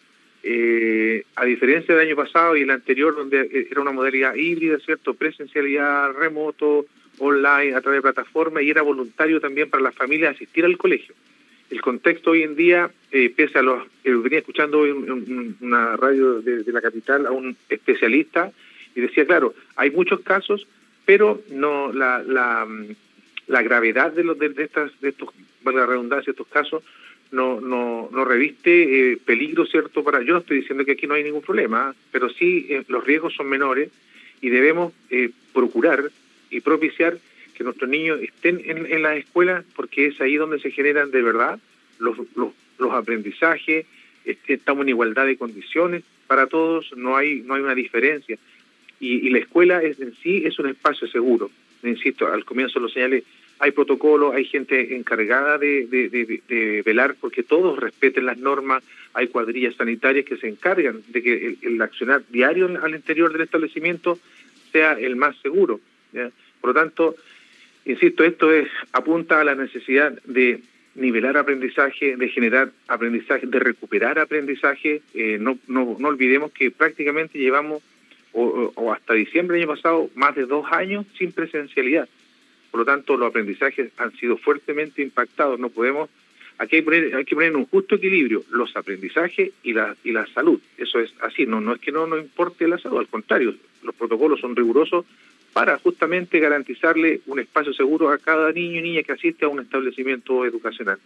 eh, 0.45 1.23
a 1.35 1.45
diferencia 1.45 1.95
del 1.95 2.05
año 2.05 2.17
pasado 2.17 2.57
y 2.57 2.61
el 2.61 2.69
anterior, 2.69 3.15
donde 3.15 3.67
era 3.71 3.81
una 3.81 3.91
modalidad 3.93 4.35
híbrida, 4.35 4.77
¿cierto? 4.79 5.13
Presencialidad, 5.13 6.11
remoto, 6.11 6.85
online, 7.19 7.75
a 7.75 7.81
través 7.81 7.99
de 7.99 8.01
plataforma, 8.01 8.61
y 8.61 8.69
era 8.69 8.81
voluntario 8.81 9.39
también 9.39 9.69
para 9.69 9.83
las 9.83 9.95
familias 9.95 10.35
asistir 10.35 10.65
al 10.65 10.77
colegio. 10.77 11.15
El 11.69 11.81
contexto 11.81 12.31
hoy 12.31 12.43
en 12.43 12.55
día, 12.55 12.91
eh, 13.11 13.33
pese 13.35 13.59
a 13.59 13.61
los... 13.61 13.83
Eh, 14.03 14.11
venía 14.11 14.39
escuchando 14.39 14.79
hoy 14.79 14.89
en, 14.89 15.55
una 15.61 15.95
radio 15.95 16.41
de, 16.41 16.71
la 16.71 16.81
capital 16.81 17.25
a 17.25 17.31
un 17.31 17.55
especialista 17.69 18.51
y 18.95 19.01
decía, 19.01 19.25
claro, 19.25 19.53
hay 19.77 19.91
muchos 19.91 20.19
casos, 20.21 20.67
pero 21.05 21.41
no 21.51 21.91
la, 21.93 22.21
la, 22.21 22.67
la 23.47 23.61
gravedad 23.61 24.11
de, 24.11 24.23
los, 24.23 24.37
de, 24.37 24.53
estas, 24.57 24.91
de 24.99 25.09
estos, 25.09 25.29
la 25.65 25.85
redundancia, 25.85 26.31
estos 26.31 26.47
casos, 26.47 26.83
no, 27.33 27.59
no, 27.59 28.09
no 28.11 28.25
reviste 28.25 29.13
eh, 29.13 29.17
peligro, 29.17 29.65
¿cierto? 29.65 30.03
Para, 30.03 30.21
yo 30.21 30.33
no 30.33 30.39
estoy 30.39 30.59
diciendo 30.59 30.85
que 30.85 30.91
aquí 30.91 31.07
no 31.07 31.15
hay 31.15 31.23
ningún 31.23 31.41
problema, 31.41 31.95
pero 32.11 32.29
sí 32.29 32.67
eh, 32.69 32.83
los 32.87 33.03
riesgos 33.03 33.33
son 33.33 33.49
menores 33.49 33.89
y 34.39 34.49
debemos 34.49 34.93
eh, 35.09 35.31
procurar 35.51 36.11
y 36.51 36.61
propiciar 36.61 37.17
que 37.55 37.63
nuestros 37.63 37.89
niños 37.89 38.21
estén 38.21 38.61
en, 38.65 38.85
en 38.85 39.01
las 39.01 39.17
escuelas 39.17 39.65
porque 39.75 40.07
es 40.07 40.21
ahí 40.21 40.35
donde 40.35 40.59
se 40.59 40.69
generan 40.69 41.09
de 41.09 41.23
verdad 41.23 41.59
los, 41.97 42.17
los, 42.35 42.53
aprendizajes, 42.91 43.85
estamos 44.25 44.83
en 44.83 44.89
igualdad 44.89 45.25
de 45.25 45.37
condiciones 45.37 46.03
para 46.27 46.47
todos, 46.47 46.91
no 46.95 47.15
hay, 47.15 47.41
no 47.41 47.55
hay 47.55 47.61
una 47.61 47.73
diferencia. 47.73 48.37
Y, 48.99 49.27
y 49.27 49.29
la 49.29 49.39
escuela 49.39 49.81
es, 49.81 49.99
en 49.99 50.13
sí 50.21 50.43
es 50.45 50.59
un 50.59 50.67
espacio 50.67 51.07
seguro. 51.07 51.49
Insisto, 51.81 52.27
al 52.27 52.45
comienzo 52.45 52.79
lo 52.79 52.89
señalé, 52.89 53.23
hay 53.63 53.71
protocolos, 53.71 54.35
hay 54.35 54.43
gente 54.43 54.93
encargada 54.93 55.57
de, 55.57 56.83
velar 56.85 57.15
porque 57.19 57.43
todos 57.43 57.79
respeten 57.79 58.25
las 58.25 58.37
normas, 58.37 58.83
hay 59.13 59.29
cuadrillas 59.29 59.75
sanitarias 59.75 60.25
que 60.25 60.35
se 60.35 60.49
encargan 60.49 61.01
de 61.07 61.23
que 61.23 61.57
el, 61.61 61.81
accionar 61.81 62.23
diario 62.29 62.69
al 62.83 62.93
interior 62.93 63.31
del 63.31 63.43
establecimiento 63.43 64.19
sea 64.73 64.93
el 64.99 65.15
más 65.15 65.37
seguro. 65.37 65.79
Por 66.59 66.71
lo 66.71 66.73
tanto, 66.73 67.15
insisto, 67.85 68.25
esto 68.25 68.51
es 68.51 68.67
apunta 68.91 69.39
a 69.39 69.45
la 69.45 69.55
necesidad 69.55 70.11
de 70.25 70.59
nivelar 70.95 71.37
aprendizaje, 71.37 72.17
de 72.17 72.27
generar 72.27 72.69
aprendizaje, 72.89 73.47
de 73.47 73.59
recuperar 73.59 74.19
aprendizaje. 74.19 75.01
Eh, 75.13 75.37
no, 75.39 75.57
olvidemos 76.05 76.51
que 76.51 76.69
prácticamente 76.69 77.39
llevamos, 77.39 77.81
o 78.33 78.91
hasta 78.91 79.13
diciembre 79.13 79.55
del 79.55 79.69
año 79.69 79.75
pasado, 79.75 80.09
más 80.15 80.35
de 80.35 80.47
dos 80.47 80.65
años 80.69 81.05
sin 81.17 81.31
presencialidad. 81.31 82.09
Por 82.73 82.79
lo 82.79 82.85
tanto, 82.85 83.17
los 83.17 83.29
aprendizajes 83.29 83.91
han 83.97 84.11
sido 84.13 84.35
fuertemente 84.35 85.03
impactados. 85.03 85.59
No 85.59 85.69
podemos, 85.69 86.09
aquí 86.57 86.77
hay, 86.77 86.81
poner, 86.81 87.15
hay 87.15 87.23
que 87.23 87.35
poner 87.35 87.55
un 87.55 87.67
justo 87.67 87.93
equilibrio 87.93 88.43
los 88.49 88.75
aprendizajes 88.75 89.51
y 89.61 89.73
la, 89.73 89.95
y 90.03 90.11
la 90.11 90.25
salud. 90.33 90.59
Eso 90.75 90.99
es 90.99 91.13
así, 91.21 91.45
no, 91.45 91.61
no 91.61 91.75
es 91.75 91.79
que 91.79 91.91
no 91.91 92.07
nos 92.07 92.19
importe 92.19 92.67
la 92.67 92.79
salud, 92.79 92.97
al 92.97 93.07
contrario, 93.07 93.53
los 93.83 93.93
protocolos 93.93 94.39
son 94.39 94.55
rigurosos 94.55 95.05
para 95.53 95.77
justamente 95.77 96.39
garantizarle 96.39 97.21
un 97.27 97.37
espacio 97.37 97.73
seguro 97.73 98.09
a 98.09 98.17
cada 98.17 98.51
niño 98.51 98.79
y 98.79 98.81
niña 98.81 99.03
que 99.03 99.11
asiste 99.11 99.45
a 99.45 99.49
un 99.49 99.59
establecimiento 99.59 100.43
educacional. 100.43 100.97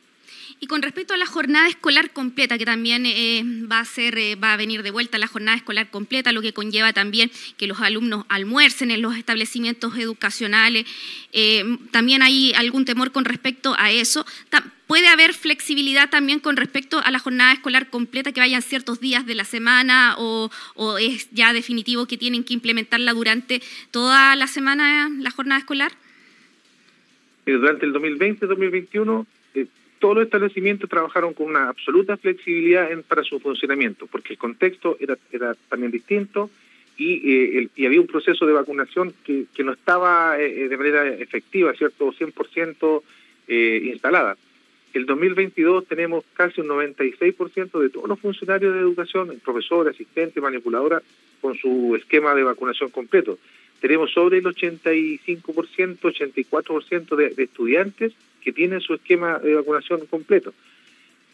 Y 0.60 0.68
con 0.68 0.82
respecto 0.82 1.14
a 1.14 1.18
la 1.18 1.26
jornada 1.26 1.68
escolar 1.68 2.12
completa, 2.12 2.58
que 2.58 2.66
también 2.66 3.06
eh, 3.06 3.44
va 3.72 3.80
a 3.80 3.86
ser, 3.86 4.18
eh, 4.18 4.36
va 4.36 4.54
a 4.54 4.58
venir 4.58 4.82
de 4.82 4.92
vuelta 4.92 5.18
la 5.18 5.28
jornada 5.28 5.58
escolar 5.58 5.90
completa, 5.90 6.32
lo 6.32 6.42
que 6.42 6.54
conlleva 6.54 6.94
también 6.94 7.30
que 7.58 7.68
los 7.68 7.80
alumnos 7.82 8.26
almuercen 8.28 8.90
en 8.90 9.02
los 9.02 9.16
establecimientos 9.16 9.96
educacionales. 9.98 10.88
Eh, 11.32 11.64
también 11.92 12.24
hay 12.24 12.54
algún 12.54 12.86
temor 12.86 13.12
con 13.12 13.26
respecto 13.26 13.76
a 13.78 13.92
eso. 13.92 14.26
¿Puede 14.88 15.10
haber 15.10 15.34
flexibilidad 15.34 16.10
también 16.10 16.40
con 16.40 16.56
respecto 16.56 17.02
a 17.04 17.12
la 17.12 17.20
jornada 17.20 17.52
escolar 17.52 17.90
completa, 17.90 18.32
que 18.32 18.40
vayan 18.40 18.62
ciertos 18.62 19.00
días 19.00 19.26
de 19.26 19.36
la 19.36 19.44
semana 19.44 20.16
o, 20.18 20.50
o 20.76 20.98
es 20.98 21.30
ya 21.32 21.54
definitivo 21.54 22.08
que 22.08 22.18
tienen 22.18 22.44
que 22.44 22.54
implementarla 22.54 23.14
durante 23.14 23.62
toda 23.92 24.36
la 24.36 24.48
semana, 24.48 25.10
la 25.20 25.30
jornada 25.30 25.60
escolar? 25.60 25.92
Durante 27.46 27.86
el 27.86 27.94
2020-2021 27.94 29.26
todos 30.00 30.16
los 30.16 30.26
establecimientos 30.26 30.90
trabajaron 30.90 31.34
con 31.34 31.48
una 31.48 31.70
absoluta 31.70 32.18
flexibilidad 32.18 32.90
para 33.08 33.24
su 33.24 33.40
funcionamiento, 33.40 34.08
porque 34.08 34.34
el 34.34 34.40
contexto 34.40 34.98
era, 35.00 35.18
era 35.32 35.56
también 35.70 35.92
distinto 35.92 36.50
y, 36.98 37.60
eh, 37.60 37.86
había 37.86 38.02
un 38.02 38.08
proceso 38.08 38.46
de 38.46 38.54
vacunación 38.54 39.14
que, 39.24 39.48
no 39.64 39.74
estaba 39.74 40.40
eh, 40.40 40.64
eh, 40.64 40.68
de 40.68 40.78
manera 40.78 41.08
efectiva, 41.08 41.74
¿cierto? 41.74 42.12
100% 42.12 43.02
eh, 43.48 43.82
instalada. 43.86 44.36
El 44.94 45.06
2022 45.06 45.86
tenemos 45.86 46.24
casi 46.34 46.62
un 46.62 46.68
96% 46.68 47.80
de 47.80 47.90
todos 47.90 48.08
los 48.08 48.20
funcionarios 48.20 48.74
de 48.74 48.80
educación, 48.80 49.40
profesores, 49.44 49.94
asistentes, 49.94 50.42
manipuladoras, 50.42 51.04
con 51.40 51.56
su 51.56 51.96
esquema 51.96 52.34
de 52.34 52.44
vacunación 52.44 52.90
completo. 52.90 53.38
Tenemos 53.80 54.12
sobre 54.12 54.40
el 54.40 54.46
85%, 54.46 56.00
84% 56.00 57.16
de, 57.16 57.30
de 57.30 57.44
estudiantes 57.44 58.14
que 58.48 58.54
tienen 58.54 58.80
su 58.80 58.94
esquema 58.94 59.40
de 59.40 59.56
vacunación 59.56 60.06
completo. 60.06 60.54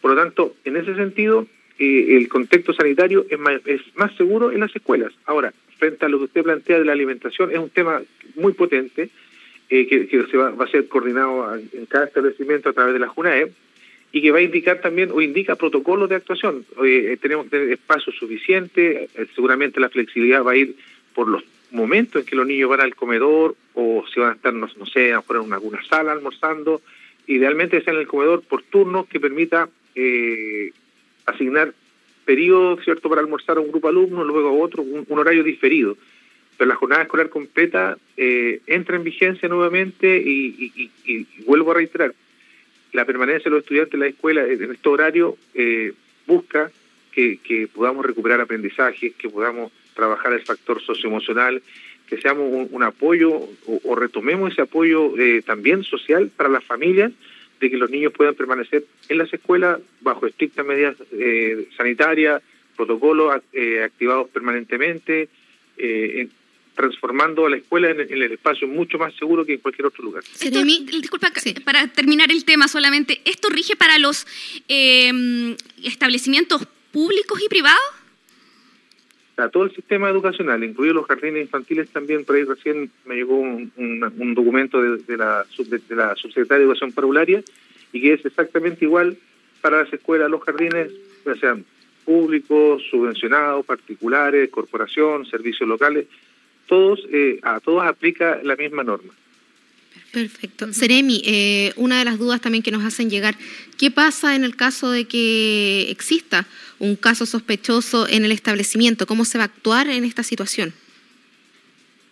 Por 0.00 0.10
lo 0.10 0.20
tanto, 0.20 0.56
en 0.64 0.76
ese 0.76 0.96
sentido, 0.96 1.46
eh, 1.78 2.16
el 2.16 2.28
contexto 2.28 2.72
sanitario 2.72 3.24
es 3.30 3.38
más, 3.38 3.60
es 3.66 3.82
más 3.94 4.12
seguro 4.16 4.50
en 4.50 4.58
las 4.58 4.74
escuelas. 4.74 5.12
Ahora, 5.24 5.54
frente 5.78 6.04
a 6.04 6.08
lo 6.08 6.18
que 6.18 6.24
usted 6.24 6.42
plantea 6.42 6.80
de 6.80 6.84
la 6.84 6.90
alimentación, 6.90 7.52
es 7.52 7.58
un 7.58 7.70
tema 7.70 8.02
muy 8.34 8.52
potente 8.52 9.10
eh, 9.68 9.86
que, 9.86 10.08
que, 10.08 10.26
se 10.26 10.36
va, 10.36 10.50
va, 10.50 10.64
a 10.64 10.68
ser 10.68 10.88
coordinado 10.88 11.54
en 11.54 11.86
cada 11.86 12.06
establecimiento 12.06 12.70
a 12.70 12.72
través 12.72 12.94
de 12.94 12.98
la 12.98 13.06
JUNAE 13.06 13.52
y 14.10 14.20
que 14.20 14.32
va 14.32 14.38
a 14.38 14.42
indicar 14.42 14.80
también 14.80 15.12
o 15.12 15.20
indica 15.20 15.54
protocolos 15.54 16.08
de 16.08 16.16
actuación. 16.16 16.66
Eh, 16.84 17.16
tenemos 17.22 17.44
que 17.44 17.50
tener 17.50 17.72
espacio 17.72 18.12
suficiente, 18.12 19.08
eh, 19.14 19.26
seguramente 19.36 19.78
la 19.78 19.88
flexibilidad 19.88 20.42
va 20.42 20.50
a 20.50 20.56
ir 20.56 20.74
por 21.14 21.28
los 21.28 21.44
momentos 21.70 22.22
en 22.22 22.26
que 22.26 22.36
los 22.36 22.46
niños 22.46 22.70
van 22.70 22.80
al 22.80 22.94
comedor 22.94 23.54
o 23.74 24.04
si 24.12 24.20
van 24.20 24.30
a 24.30 24.34
estar, 24.34 24.54
no, 24.54 24.68
sé, 24.86 25.12
a 25.12 25.22
en 25.28 25.52
alguna 25.52 25.82
sala 25.84 26.12
almorzando, 26.12 26.80
idealmente 27.26 27.82
sea 27.82 27.92
en 27.92 28.00
el 28.00 28.06
comedor 28.06 28.42
por 28.42 28.62
turnos 28.62 29.06
que 29.06 29.20
permita 29.20 29.68
eh, 29.94 30.72
asignar 31.26 31.72
periodos 32.24 32.82
cierto 32.84 33.08
para 33.08 33.20
almorzar 33.20 33.58
a 33.58 33.60
un 33.60 33.70
grupo 33.70 33.88
de 33.88 33.98
alumnos, 33.98 34.26
luego 34.26 34.48
a 34.48 34.52
otro, 34.52 34.82
un, 34.82 35.18
horario 35.18 35.42
diferido. 35.42 35.96
Pero 36.56 36.68
la 36.68 36.76
jornada 36.76 37.02
escolar 37.02 37.28
completa 37.28 37.98
eh, 38.16 38.60
entra 38.66 38.96
en 38.96 39.04
vigencia 39.04 39.48
nuevamente 39.48 40.16
y, 40.16 40.90
vuelvo 41.46 41.72
a 41.72 41.74
reiterar, 41.74 42.14
la 42.92 43.04
permanencia 43.04 43.44
de 43.44 43.50
los 43.50 43.64
estudiantes 43.64 43.94
en 43.94 44.00
la 44.00 44.06
escuela 44.06 44.44
en 44.44 44.70
este 44.70 44.88
horario 44.88 45.36
eh, 45.54 45.92
busca 46.26 46.70
que, 47.10 47.38
que 47.38 47.66
podamos 47.66 48.06
recuperar 48.06 48.40
aprendizaje, 48.40 49.12
que 49.18 49.28
podamos 49.28 49.72
trabajar 49.94 50.32
el 50.32 50.42
factor 50.42 50.80
socioemocional 50.80 51.60
que 52.08 52.20
seamos 52.20 52.52
un, 52.52 52.68
un 52.70 52.82
apoyo 52.82 53.32
o, 53.32 53.80
o, 53.84 53.94
retomemos 53.94 54.52
ese 54.52 54.62
apoyo 54.62 55.18
eh, 55.18 55.42
también 55.42 55.84
social 55.84 56.30
para 56.36 56.48
las 56.48 56.64
familias 56.64 57.12
de 57.60 57.70
que 57.70 57.76
los 57.76 57.90
niños 57.90 58.12
puedan 58.12 58.34
permanecer 58.34 58.84
en 59.08 59.18
las 59.18 59.32
escuelas 59.32 59.80
bajo 60.00 60.26
estrictas 60.26 60.66
medidas 60.66 60.96
eh, 61.12 61.68
sanitarias, 61.76 62.42
protocolos 62.76 63.40
eh, 63.52 63.82
activados 63.82 64.28
permanentemente, 64.30 65.28
eh, 65.78 66.28
transformando 66.74 67.46
a 67.46 67.50
la 67.50 67.56
escuela 67.56 67.90
en, 67.90 68.00
en, 68.00 68.22
el 68.22 68.32
espacio 68.32 68.66
mucho 68.66 68.98
más 68.98 69.14
seguro 69.14 69.44
que 69.44 69.54
en 69.54 69.60
cualquier 69.60 69.86
otro 69.86 70.02
lugar. 70.02 70.24
Esto, 70.40 70.64
disculpa, 70.64 71.30
sí. 71.36 71.54
para 71.64 71.86
terminar 71.88 72.30
el 72.32 72.44
tema 72.44 72.68
solamente, 72.68 73.20
¿esto 73.24 73.48
rige 73.48 73.76
para 73.76 73.98
los 73.98 74.26
eh, 74.68 75.56
establecimientos 75.82 76.66
públicos 76.90 77.40
y 77.44 77.48
privados? 77.48 78.03
A 79.36 79.48
todo 79.48 79.64
el 79.64 79.74
sistema 79.74 80.08
educacional, 80.08 80.62
incluidos 80.62 80.96
los 80.96 81.06
jardines 81.06 81.42
infantiles 81.42 81.90
también, 81.90 82.24
por 82.24 82.36
ahí 82.36 82.44
recién 82.44 82.90
me 83.04 83.16
llegó 83.16 83.36
un, 83.36 84.34
documento 84.34 84.80
de, 84.80 84.98
de, 84.98 85.16
la, 85.16 85.44
de, 85.58 85.96
la 85.96 86.14
subsecretaria 86.14 86.58
de 86.58 86.64
Educación 86.64 86.92
Parvularia 86.92 87.42
y 87.92 88.00
que 88.00 88.12
es 88.12 88.24
exactamente 88.24 88.84
igual 88.84 89.16
para 89.60 89.82
las 89.82 89.92
escuelas, 89.92 90.30
los 90.30 90.42
jardines, 90.42 90.90
ya 91.24 91.34
sean 91.36 91.64
públicos, 92.04 92.82
subvencionados, 92.90 93.64
particulares, 93.64 94.50
corporación, 94.50 95.24
servicios 95.26 95.68
locales, 95.68 96.06
todos, 96.66 97.00
eh, 97.10 97.40
a 97.42 97.60
todos 97.60 97.84
aplica 97.84 98.40
la 98.42 98.56
misma 98.56 98.84
norma. 98.84 99.12
Perfecto. 100.14 100.72
Seremi, 100.72 101.22
eh, 101.26 101.72
una 101.74 101.98
de 101.98 102.04
las 102.04 102.20
dudas 102.20 102.40
también 102.40 102.62
que 102.62 102.70
nos 102.70 102.84
hacen 102.84 103.10
llegar, 103.10 103.34
¿qué 103.76 103.90
pasa 103.90 104.36
en 104.36 104.44
el 104.44 104.54
caso 104.54 104.92
de 104.92 105.06
que 105.06 105.90
exista 105.90 106.46
un 106.78 106.94
caso 106.94 107.26
sospechoso 107.26 108.06
en 108.08 108.24
el 108.24 108.30
establecimiento? 108.30 109.06
¿Cómo 109.08 109.24
se 109.24 109.38
va 109.38 109.44
a 109.44 109.46
actuar 109.48 109.88
en 109.88 110.04
esta 110.04 110.22
situación? 110.22 110.72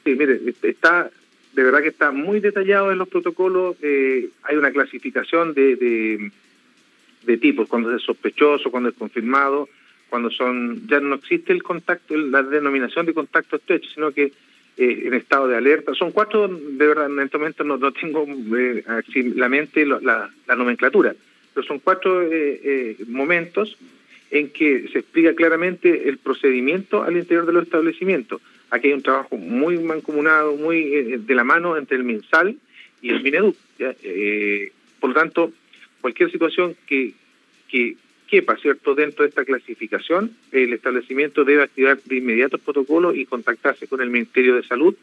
Sí, 0.04 0.16
mire, 0.16 0.40
está, 0.62 1.12
de 1.52 1.62
verdad 1.62 1.80
que 1.80 1.90
está 1.90 2.10
muy 2.10 2.40
detallado 2.40 2.90
en 2.90 2.98
los 2.98 3.08
protocolos, 3.08 3.76
eh, 3.82 4.30
hay 4.42 4.56
una 4.56 4.72
clasificación 4.72 5.54
de, 5.54 5.76
de, 5.76 6.32
de, 7.24 7.36
tipos, 7.36 7.68
cuando 7.68 7.94
es 7.94 8.02
sospechoso, 8.02 8.72
cuando 8.72 8.88
es 8.88 8.96
confirmado, 8.96 9.68
cuando 10.10 10.28
son, 10.28 10.88
ya 10.88 10.98
no 10.98 11.14
existe 11.14 11.52
el 11.52 11.62
contacto, 11.62 12.16
la 12.16 12.42
denominación 12.42 13.06
de 13.06 13.14
contacto 13.14 13.54
estrecho, 13.54 13.88
sino 13.94 14.10
que 14.10 14.32
eh, 14.76 15.02
en 15.06 15.14
estado 15.14 15.48
de 15.48 15.56
alerta. 15.56 15.94
Son 15.94 16.12
cuatro, 16.12 16.48
de 16.48 16.86
verdad, 16.86 17.06
en 17.06 17.20
este 17.20 17.38
momento 17.38 17.64
no, 17.64 17.76
no 17.76 17.92
tengo 17.92 18.26
eh, 18.56 18.84
la 19.36 19.48
mente 19.48 19.84
la, 19.86 20.00
la, 20.00 20.30
la, 20.46 20.56
nomenclatura, 20.56 21.14
pero 21.54 21.66
son 21.66 21.78
cuatro 21.78 22.22
eh, 22.22 22.60
eh, 22.64 22.96
momentos 23.08 23.76
en 24.30 24.48
que 24.48 24.88
se 24.88 25.00
explica 25.00 25.34
claramente 25.34 26.08
el 26.08 26.16
procedimiento 26.18 27.02
al 27.02 27.16
interior 27.16 27.44
de 27.46 27.52
los 27.52 27.64
establecimientos. 27.64 28.40
Aquí 28.70 28.88
hay 28.88 28.94
un 28.94 29.02
trabajo 29.02 29.36
muy 29.36 29.78
mancomunado, 29.78 30.56
muy 30.56 30.94
eh, 30.94 31.18
de 31.18 31.34
la 31.34 31.44
mano 31.44 31.76
entre 31.76 31.98
el 31.98 32.04
MinSal 32.04 32.56
y 33.02 33.10
el 33.10 33.22
Mineduc. 33.22 33.54
Eh, 33.78 34.72
por 34.98 35.10
lo 35.10 35.14
tanto, 35.14 35.52
cualquier 36.00 36.32
situación 36.32 36.74
que, 36.86 37.12
que 37.68 37.96
quepa, 38.32 38.56
¿cierto?, 38.56 38.94
dentro 38.94 39.24
de 39.24 39.28
esta 39.28 39.44
clasificación, 39.44 40.34
el 40.52 40.72
establecimiento 40.72 41.44
debe 41.44 41.64
activar 41.64 42.00
de 42.02 42.16
inmediato 42.16 42.56
el 42.56 42.62
protocolo 42.62 43.14
y 43.14 43.26
contactarse 43.26 43.86
con 43.86 44.00
el 44.00 44.08
Ministerio 44.08 44.56
de 44.56 44.62
Salud 44.62 44.94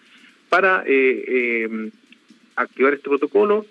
para 0.50 0.83
eh, 0.88 1.24
eh, 1.27 1.91
activar 2.55 2.95
este 2.95 3.07
protocolo, 3.07 3.67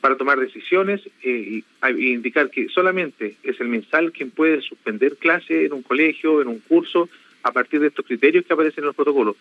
para 0.00 0.16
tomar 0.16 0.40
decisiones 0.40 1.00
eh, 1.22 1.62
indicar 1.96 2.50
que 2.50 2.68
solamente 2.70 3.36
es 3.44 3.60
el 3.60 3.68
mensal 3.68 4.10
quien 4.10 4.32
puede 4.32 4.62
suspender 4.62 5.14
clase 5.16 5.66
en 5.66 5.74
un 5.74 5.82
colegio, 5.82 6.42
en 6.42 6.48
un 6.48 6.58
curso, 6.58 7.08
a 7.44 7.52
partir 7.52 7.78
de 7.78 7.86
estos 7.86 8.04
criterios 8.04 8.44
que 8.44 8.52
aparecen 8.52 8.82
en 8.82 8.86
los 8.86 8.96
protocolos. 8.96 9.36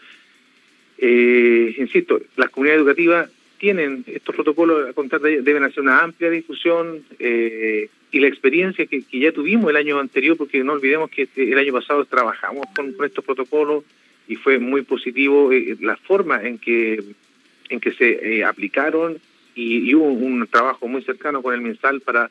Eh, 0.99 1.75
insisto, 1.79 2.21
las 2.35 2.51
comunidades 2.51 2.81
educativas 2.81 3.31
tienen 3.57 4.03
estos 4.05 4.35
protocolos, 4.35 4.93
deben 5.21 5.63
hacer 5.63 5.81
una 5.81 6.03
amplia 6.03 6.29
difusión 6.29 7.03
eh, 7.17 7.89
y 8.11 8.19
la 8.19 8.27
experiencia 8.27 8.85
que, 8.85 9.03
ya 9.11 9.31
tuvimos 9.31 9.69
el 9.69 9.75
año 9.75 9.99
anterior, 9.99 10.37
porque 10.37 10.63
no 10.63 10.73
olvidemos 10.73 11.09
que 11.09 11.23
este, 11.23 11.51
el 11.51 11.57
año 11.57 11.73
pasado 11.73 12.05
trabajamos 12.05 12.65
con, 12.75 12.95
estos 13.05 13.23
protocolos 13.23 13.83
y 14.27 14.35
fue 14.35 14.59
muy 14.59 14.81
positivo 14.81 15.49
la 15.79 15.95
forma 15.97 16.41
en 16.43 16.57
que 16.57 17.03
en 17.69 17.79
que 17.79 17.91
se 17.91 18.43
aplicaron 18.43 19.19
y, 19.55 19.93
hubo 19.95 20.05
un 20.05 20.47
trabajo 20.47 20.87
muy 20.87 21.01
cercano 21.03 21.41
con 21.41 21.53
el 21.53 21.61
MinSal 21.61 22.01
para 22.01 22.29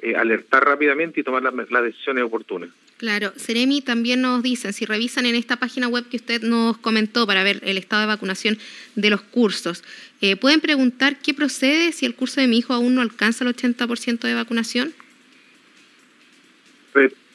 eh, 0.00 0.16
alertar 0.16 0.64
rápidamente 0.64 1.20
y 1.20 1.22
tomar 1.22 1.42
las 1.42 1.84
decisiones 1.84 2.24
oportunas. 2.24 2.70
Claro, 2.96 3.32
Seremi 3.36 3.82
también 3.82 4.22
nos 4.22 4.42
dicen, 4.42 4.72
si 4.72 4.86
revisan 4.86 5.26
en 5.26 5.34
esta 5.34 5.56
página 5.56 5.88
web 5.88 6.08
que 6.08 6.16
usted 6.16 6.42
nos 6.42 6.78
comentó 6.78 7.26
para 7.26 7.42
ver 7.42 7.60
el 7.64 7.76
estado 7.76 8.02
de 8.02 8.06
vacunación 8.06 8.58
de 8.94 9.10
los 9.10 9.22
cursos, 9.22 9.82
eh, 10.20 10.36
¿pueden 10.36 10.60
preguntar 10.60 11.16
qué 11.18 11.34
procede 11.34 11.92
si 11.92 12.06
el 12.06 12.14
curso 12.14 12.40
de 12.40 12.46
mi 12.46 12.58
hijo 12.58 12.72
aún 12.72 12.94
no 12.94 13.00
alcanza 13.00 13.44
el 13.44 13.54
80% 13.54 14.20
de 14.20 14.34
vacunación? 14.34 14.94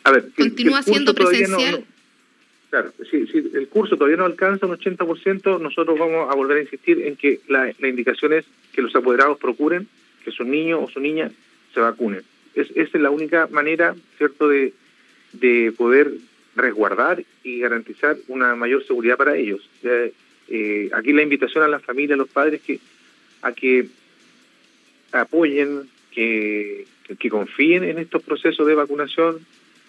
A 0.03 0.11
ver, 0.11 0.29
¿Continúa 0.35 0.81
siendo 0.83 1.13
presencial? 1.13 1.83
Claro, 2.69 2.91
si, 3.09 3.25
el 3.53 3.67
curso 3.69 3.95
todavía 3.95 4.17
no 4.17 4.25
alcanza 4.25 4.65
un 4.65 4.77
80%, 4.77 5.59
nosotros 5.61 5.97
vamos 5.97 6.29
a 6.29 6.35
volver 6.35 6.57
a 6.57 6.61
insistir 6.61 7.01
en 7.05 7.15
que 7.15 7.39
la, 7.47 7.73
indicación 7.79 8.33
es 8.33 8.45
que 8.73 8.81
los 8.81 8.93
apoderados 8.95 9.37
procuren 9.37 9.87
que 10.23 10.31
su 10.31 10.43
niño 10.43 10.81
o 10.81 10.89
su 10.89 10.99
niña 10.99 11.31
se 11.73 11.79
vacunen. 11.79 12.23
Es, 12.55 12.69
esa 12.71 12.97
es 12.97 13.01
la 13.01 13.09
única 13.09 13.47
manera, 13.47 13.95
¿cierto?, 14.17 14.49
de, 14.49 14.73
de 15.31 15.73
poder 15.77 16.11
resguardar 16.55 17.23
y 17.43 17.59
garantizar 17.59 18.17
una 18.27 18.55
mayor 18.55 18.85
seguridad 18.85 19.15
para 19.15 19.37
ellos. 19.37 19.61
Eh, 20.49 20.89
aquí 20.93 21.13
la 21.13 21.21
invitación 21.21 21.63
a 21.63 21.67
las 21.67 21.83
familias, 21.83 22.15
a 22.15 22.17
los 22.17 22.29
padres, 22.29 22.61
que 22.61 22.79
a 23.41 23.51
que 23.51 23.87
apoyen, 25.11 25.89
que, 26.17 26.87
que 27.19 27.29
confíen 27.29 27.83
en 27.83 27.99
estos 27.99 28.23
procesos 28.23 28.65
de 28.65 28.73
vacunación, 28.73 29.37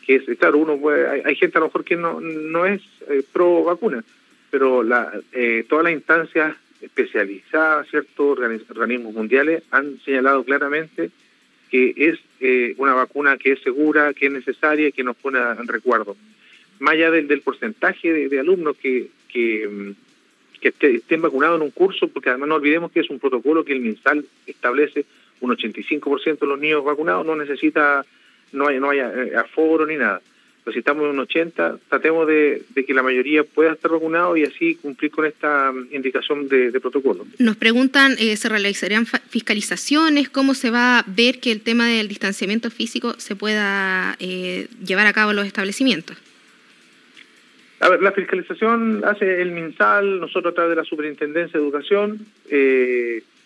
que 0.04 0.16
es, 0.16 0.38
claro, 0.38 0.58
uno 0.58 0.78
hay, 1.24 1.34
gente 1.36 1.56
a 1.56 1.60
lo 1.60 1.68
mejor 1.68 1.84
que 1.84 1.96
no, 1.96 2.20
no 2.20 2.66
es 2.66 2.82
eh, 3.08 3.22
pro 3.32 3.64
vacuna, 3.64 4.04
pero 4.50 4.82
la, 4.82 5.10
eh, 5.32 5.64
todas 5.66 5.84
las 5.84 5.94
instancias 5.94 6.54
especializadas, 6.82 7.88
ciertos 7.88 8.38
organismos 8.68 9.14
mundiales 9.14 9.62
han 9.70 9.98
señalado 10.00 10.44
claramente 10.44 11.10
que 11.70 11.94
es 11.96 12.18
eh, 12.40 12.74
una 12.76 12.92
vacuna 12.92 13.38
que 13.38 13.52
es 13.52 13.62
segura, 13.62 14.12
que 14.12 14.26
es 14.26 14.32
necesaria 14.32 14.88
y 14.88 14.92
que 14.92 15.04
nos 15.04 15.16
pone 15.16 15.38
en 15.38 15.66
recuerdo. 15.66 16.14
Más 16.78 16.92
allá 16.92 17.10
del, 17.10 17.26
del 17.26 17.40
porcentaje 17.40 18.28
de, 18.28 18.38
alumnos 18.38 18.76
que, 18.76 19.08
que, 19.28 19.94
que 20.60 20.74
estén 20.80 21.22
vacunados 21.22 21.56
en 21.56 21.62
un 21.62 21.70
curso, 21.70 22.08
porque 22.08 22.30
además 22.30 22.48
no 22.48 22.54
olvidemos 22.56 22.90
que 22.92 23.00
es 23.00 23.10
un 23.10 23.18
protocolo 23.18 23.64
que 23.64 23.72
el 23.72 23.80
MinSal 23.80 24.24
establece 24.46 25.04
un 25.40 25.56
85% 25.56 26.38
de 26.38 26.46
los 26.46 26.58
niños 26.58 26.84
vacunados 26.84 27.24
no 27.24 27.36
necesita 27.36 28.04
no 28.52 28.66
haya, 28.68 28.80
no 28.80 28.90
haya 28.90 29.12
eh, 29.12 29.36
aforo 29.36 29.86
ni 29.86 29.96
nada. 29.96 30.20
Pero 30.64 31.10
un 31.10 31.18
80, 31.18 31.78
tratemos 31.88 32.26
de, 32.26 32.62
que 32.86 32.92
la 32.92 33.02
mayoría 33.02 33.42
pueda 33.42 33.72
estar 33.72 33.90
vacunado 33.90 34.36
y 34.36 34.44
así 34.44 34.74
cumplir 34.74 35.10
con 35.10 35.24
esta 35.24 35.72
mm, 35.72 35.88
indicación 35.92 36.46
de, 36.46 36.78
protocolo. 36.78 37.26
Nos 37.38 37.56
preguntan, 37.56 38.16
eh, 38.18 38.36
¿se 38.36 38.50
realizarían 38.50 39.06
fiscalizaciones? 39.06 40.28
¿Cómo 40.28 40.52
se 40.52 40.70
va 40.70 40.98
a 40.98 41.04
ver 41.06 41.40
que 41.40 41.52
el 41.52 41.62
tema 41.62 41.88
del 41.88 42.06
distanciamiento 42.08 42.70
físico 42.70 43.14
se 43.16 43.34
pueda 43.34 44.16
eh, 44.20 44.68
llevar 44.84 45.06
a 45.06 45.14
cabo 45.14 45.30
en 45.30 45.36
los 45.36 45.46
establecimientos? 45.46 46.18
A 47.80 47.88
ver, 47.88 48.02
la 48.02 48.12
fiscalización 48.12 49.02
hace 49.04 49.40
el 49.40 49.52
MinSal, 49.52 50.20
nosotros 50.20 50.52
a 50.52 50.54
través 50.54 50.70
de 50.70 50.76
la 50.76 50.84
Superintendencia 50.84 51.58
de 51.58 51.64
Educación, 51.64 52.26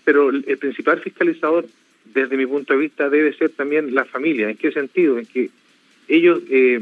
pero 0.05 0.31
el 0.31 0.59
principal 0.59 1.01
fiscalizador 1.01 1.67
desde 2.05 2.37
mi 2.37 2.47
punto 2.47 2.73
de 2.73 2.81
vista, 2.81 3.09
debe 3.09 3.33
ser 3.35 3.51
también 3.51 3.95
la 3.95 4.05
familia. 4.05 4.51
¿En 4.51 4.57
qué 4.57 4.73
sentido? 4.73 5.19
En 5.19 5.27
que 5.27 5.51
ellos 6.09 6.41
eh, 6.51 6.81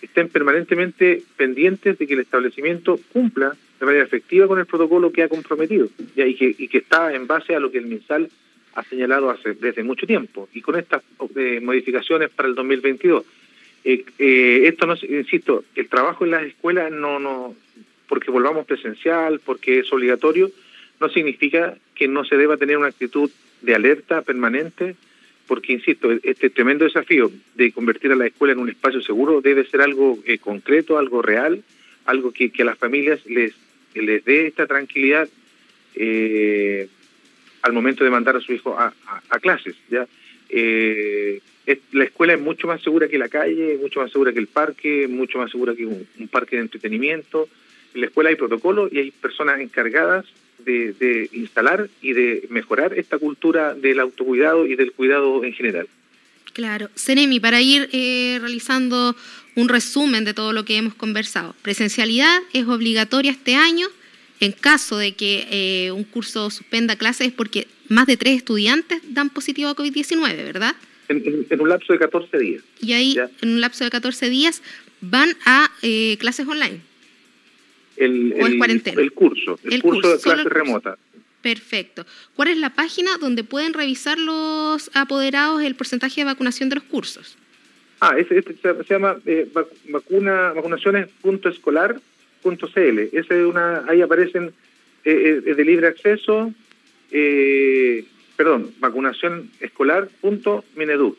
estén 0.00 0.28
permanentemente 0.28 1.22
pendientes 1.36 1.98
de 1.98 2.06
que 2.06 2.14
el 2.14 2.20
establecimiento 2.20 2.98
cumpla 3.12 3.56
de 3.80 3.86
manera 3.86 4.04
efectiva 4.04 4.46
con 4.46 4.58
el 4.58 4.66
protocolo 4.66 5.12
que 5.12 5.22
ha 5.22 5.28
comprometido 5.28 5.88
y, 6.16 6.34
que, 6.34 6.54
y 6.56 6.68
que 6.68 6.78
está 6.78 7.14
en 7.14 7.26
base 7.26 7.54
a 7.54 7.60
lo 7.60 7.70
que 7.70 7.78
el 7.78 7.86
MinSal 7.86 8.28
ha 8.74 8.84
señalado 8.84 9.30
hace, 9.30 9.54
desde 9.54 9.82
mucho 9.82 10.06
tiempo. 10.06 10.48
Y 10.52 10.60
con 10.60 10.76
estas 10.76 11.02
eh, 11.36 11.60
modificaciones 11.62 12.30
para 12.30 12.48
el 12.48 12.54
2022, 12.54 13.24
eh, 13.84 14.04
eh, 14.18 14.62
esto 14.66 14.86
no, 14.86 14.94
insisto, 14.94 15.64
el 15.74 15.88
trabajo 15.88 16.24
en 16.24 16.32
las 16.32 16.44
escuelas 16.44 16.90
no, 16.92 17.18
no, 17.18 17.54
porque 18.08 18.30
volvamos 18.30 18.66
presencial, 18.66 19.40
porque 19.44 19.80
es 19.80 19.92
obligatorio, 19.92 20.50
no 21.00 21.08
significa 21.08 21.76
que 21.94 22.08
no 22.08 22.24
se 22.24 22.36
deba 22.36 22.56
tener 22.56 22.78
una 22.78 22.88
actitud 22.88 23.30
de 23.60 23.74
alerta 23.74 24.22
permanente, 24.22 24.96
porque, 25.46 25.72
insisto, 25.72 26.10
este 26.22 26.50
tremendo 26.50 26.84
desafío 26.84 27.30
de 27.54 27.72
convertir 27.72 28.12
a 28.12 28.16
la 28.16 28.26
escuela 28.26 28.52
en 28.52 28.60
un 28.60 28.68
espacio 28.68 29.02
seguro 29.02 29.40
debe 29.40 29.66
ser 29.66 29.80
algo 29.80 30.18
eh, 30.24 30.38
concreto, 30.38 30.98
algo 30.98 31.20
real, 31.20 31.62
algo 32.04 32.32
que, 32.32 32.50
a 32.58 32.64
las 32.64 32.78
familias 32.78 33.24
les, 33.26 33.54
les 33.94 34.24
dé 34.24 34.46
esta 34.46 34.66
tranquilidad 34.66 35.28
eh, 35.94 36.88
al 37.62 37.72
momento 37.72 38.04
de 38.04 38.10
mandar 38.10 38.36
a 38.36 38.40
su 38.40 38.52
hijo 38.52 38.78
a, 38.78 38.92
clases. 39.40 39.76
¿ya? 39.90 40.06
Eh, 40.52 41.40
la 41.92 42.04
escuela 42.04 42.34
es 42.34 42.40
mucho 42.40 42.66
más 42.66 42.82
segura 42.82 43.08
que 43.08 43.18
la 43.18 43.28
calle, 43.28 43.78
mucho 43.80 44.00
más 44.00 44.12
segura 44.12 44.32
que 44.32 44.38
el 44.38 44.48
parque, 44.48 45.08
mucho 45.08 45.38
más 45.38 45.50
segura 45.50 45.74
que 45.74 45.86
un, 45.86 46.06
parque 46.30 46.56
de 46.56 46.62
entretenimiento. 46.62 47.48
En 47.94 48.02
la 48.02 48.06
escuela 48.08 48.30
hay 48.30 48.36
protocolos 48.36 48.92
y 48.92 48.98
hay 48.98 49.10
personas 49.10 49.60
encargadas 49.60 50.26
de, 50.58 51.28
instalar 51.32 51.88
y 52.00 52.12
de 52.12 52.46
mejorar 52.50 52.96
esta 52.98 53.18
cultura 53.18 53.74
del 53.74 54.00
autocuidado 54.00 54.66
y 54.66 54.76
del 54.76 54.92
cuidado 54.92 55.44
en 55.44 55.52
general. 55.54 55.88
Claro. 56.52 56.90
Seremi, 56.94 57.40
para 57.40 57.62
ir 57.62 57.88
eh, 57.92 58.38
realizando 58.40 59.16
un 59.56 59.68
resumen 59.68 60.24
de 60.24 60.34
todo 60.34 60.52
lo 60.52 60.64
que 60.64 60.76
hemos 60.76 60.94
conversado. 60.94 61.54
Presencialidad 61.62 62.40
es 62.52 62.66
obligatoria 62.66 63.30
este 63.30 63.54
año. 63.54 63.86
En 64.40 64.50
caso 64.50 64.98
de 64.98 65.12
que 65.12 65.46
eh, 65.50 65.92
un 65.92 66.02
curso 66.02 66.50
suspenda 66.50 66.96
clases 66.96 67.28
es 67.28 67.32
porque 67.32 67.68
más 67.92 68.06
de 68.06 68.16
tres 68.16 68.36
estudiantes 68.36 69.00
dan 69.08 69.30
positivo 69.30 69.68
a 69.68 69.76
COVID-19, 69.76 70.36
¿verdad? 70.36 70.74
En, 71.08 71.60
un 71.60 71.68
lapso 71.68 71.92
de 71.92 71.98
14 71.98 72.38
días. 72.38 72.62
Y 72.80 72.94
ahí, 72.94 73.18
en 73.42 73.50
un 73.50 73.60
lapso 73.60 73.84
de 73.84 73.90
14 73.90 74.30
días, 74.30 74.62
van 75.00 75.36
a 75.44 75.70
eh, 75.82 76.16
clases 76.18 76.46
online 76.46 76.80
el, 77.96 78.32
el, 78.32 78.58
curso, 79.12 79.58
el, 79.64 79.82
curso, 79.82 80.16
de 80.16 80.22
clase 80.22 80.48
remota. 80.48 80.96
Perfecto. 81.40 82.06
¿Cuál 82.36 82.48
es 82.48 82.58
la 82.58 82.70
página 82.70 83.16
donde 83.18 83.44
pueden 83.44 83.74
revisar 83.74 84.18
los 84.18 84.90
apoderados 84.94 85.62
el 85.62 85.74
porcentaje 85.74 86.22
de 86.22 86.24
vacunación 86.26 86.68
de 86.68 86.76
los 86.76 86.84
cursos? 86.84 87.36
Ah, 88.00 88.14
este, 88.16 88.42
se, 88.42 88.56
llama 88.88 89.16
eh, 89.26 89.48
vacuna, 89.88 90.52
vacunaciones.escolar.cl. 90.52 92.98
Es 93.12 93.28
una, 93.30 93.84
ahí 93.88 94.02
aparecen 94.02 94.52
eh, 95.04 95.42
eh, 95.46 95.54
de 95.54 95.64
libre 95.64 95.88
acceso, 95.88 96.54
eh, 97.12 98.04
perdón, 98.36 98.72
vacunacionescolar.mineduc, 98.80 101.18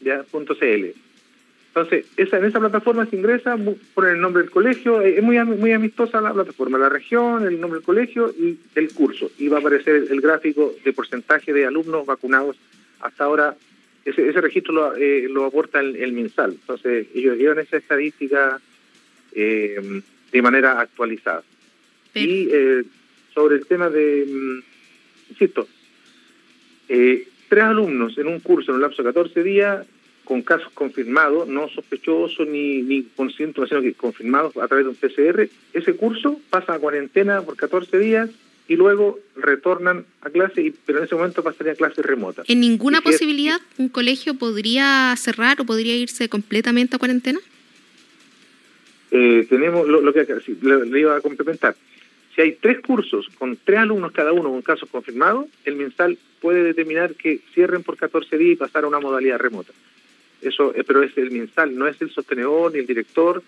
ya, 0.00 0.24
punto 0.24 0.56
.cl. 0.56 0.92
Entonces, 1.68 2.06
esa, 2.16 2.38
en 2.38 2.46
esa 2.46 2.58
plataforma 2.58 3.06
se 3.06 3.14
ingresa, 3.14 3.56
pone 3.94 4.10
el 4.10 4.20
nombre 4.20 4.42
del 4.42 4.50
colegio, 4.50 5.00
eh, 5.02 5.18
es 5.18 5.22
muy, 5.22 5.38
muy 5.44 5.72
amistosa 5.72 6.20
la 6.20 6.34
plataforma, 6.34 6.78
la 6.78 6.88
región, 6.88 7.46
el 7.46 7.60
nombre 7.60 7.78
del 7.78 7.86
colegio 7.86 8.34
y 8.36 8.58
el 8.74 8.92
curso. 8.92 9.30
Y 9.38 9.46
va 9.46 9.58
a 9.58 9.60
aparecer 9.60 10.08
el, 10.10 10.20
gráfico 10.20 10.74
de 10.84 10.92
porcentaje 10.92 11.52
de 11.52 11.66
alumnos 11.66 12.06
vacunados. 12.06 12.56
Hasta 13.00 13.22
ahora, 13.22 13.54
ese, 14.04 14.28
ese 14.28 14.40
registro 14.40 14.72
lo, 14.72 14.96
eh, 14.96 15.28
lo 15.30 15.44
aporta 15.44 15.78
el, 15.78 15.94
el, 15.94 16.12
MinSal. 16.12 16.50
Entonces, 16.52 17.06
ellos 17.14 17.36
llevan 17.36 17.60
esa 17.60 17.76
estadística 17.76 18.60
eh, 19.32 20.02
de 20.32 20.42
manera 20.42 20.80
actualizada. 20.80 21.44
Y 22.12 22.48
sobre 23.32 23.54
el 23.54 23.66
tema 23.66 23.88
de, 23.88 24.26
insisto, 25.40 25.68
tres 26.86 27.64
alumnos 27.64 28.16
en 28.18 28.26
un 28.26 28.40
curso 28.40 28.70
en 28.70 28.76
un 28.76 28.82
lapso 28.82 29.02
de 29.02 29.08
14 29.08 29.42
días 29.42 29.86
con 30.24 30.42
casos 30.42 30.70
confirmados, 30.74 31.48
no 31.48 31.68
sospechosos 31.68 32.46
ni, 32.46 32.82
ni 32.82 33.02
con 33.02 33.32
síntomas, 33.32 33.68
sino 33.68 33.82
que 33.82 33.94
confirmados 33.94 34.56
a 34.58 34.68
través 34.68 34.84
de 34.84 34.90
un 34.90 34.94
PCR, 34.94 35.48
ese 35.72 35.96
curso 35.96 36.40
pasa 36.50 36.74
a 36.74 36.78
cuarentena 36.78 37.42
por 37.42 37.56
14 37.56 37.98
días 37.98 38.30
y 38.68 38.76
luego 38.76 39.18
retornan 39.34 40.04
a 40.20 40.30
clase, 40.30 40.62
y, 40.62 40.70
pero 40.70 40.98
en 41.00 41.06
ese 41.06 41.16
momento 41.16 41.42
pasaría 41.42 41.72
a 41.72 41.74
clase 41.74 42.02
remota. 42.02 42.44
¿En 42.46 42.60
ninguna 42.60 43.00
posibilidad 43.00 43.60
un 43.78 43.88
colegio 43.88 44.34
podría 44.34 45.12
cerrar 45.16 45.60
o 45.60 45.64
podría 45.64 45.96
irse 45.96 46.28
completamente 46.28 46.94
a 46.94 47.00
cuarentena? 47.00 47.40
Eh, 49.10 49.44
tenemos 49.50 49.88
lo, 49.88 50.12
que 50.12 50.24
le, 50.62 51.00
iba 51.00 51.16
a 51.16 51.20
complementar. 51.20 51.74
Hay 52.40 52.52
tres 52.52 52.80
cursos 52.80 53.28
con 53.38 53.56
tres 53.56 53.78
alumnos 53.78 54.12
cada 54.12 54.32
uno 54.32 54.50
con 54.50 54.62
casos 54.62 54.88
confirmados, 54.88 55.46
el 55.64 55.76
mensal 55.76 56.18
puede 56.40 56.62
determinar 56.62 57.14
que 57.14 57.40
cierren 57.54 57.82
por 57.82 57.96
14 57.96 58.38
días 58.38 58.52
y 58.52 58.56
pasar 58.56 58.84
a 58.84 58.88
una 58.88 59.00
modalidad 59.00 59.38
remota. 59.38 59.72
Eso, 60.40 60.74
eh, 60.74 60.84
pero 60.84 61.02
es 61.02 61.16
el 61.18 61.30
mensal, 61.30 61.76
no 61.76 61.86
es 61.86 62.00
el 62.00 62.10
sostenedor, 62.10 62.72
ni 62.72 62.78
el 62.78 62.86
director, 62.86 63.42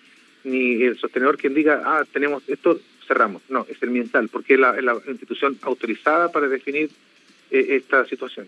ni 0.44 0.82
el 0.82 0.98
sostenedor 0.98 1.38
quien 1.38 1.54
diga, 1.54 1.82
ah, 1.84 2.04
tenemos 2.12 2.42
esto, 2.48 2.80
cerramos. 3.06 3.42
No, 3.48 3.66
es 3.68 3.82
el 3.82 3.90
mensal, 3.90 4.28
porque 4.28 4.54
es 4.54 4.60
la, 4.60 5.00
institución 5.08 5.58
autorizada 5.62 6.30
para 6.30 6.48
definir 6.48 6.90
eh, 7.50 7.66
esta 7.70 8.04
situación. 8.06 8.46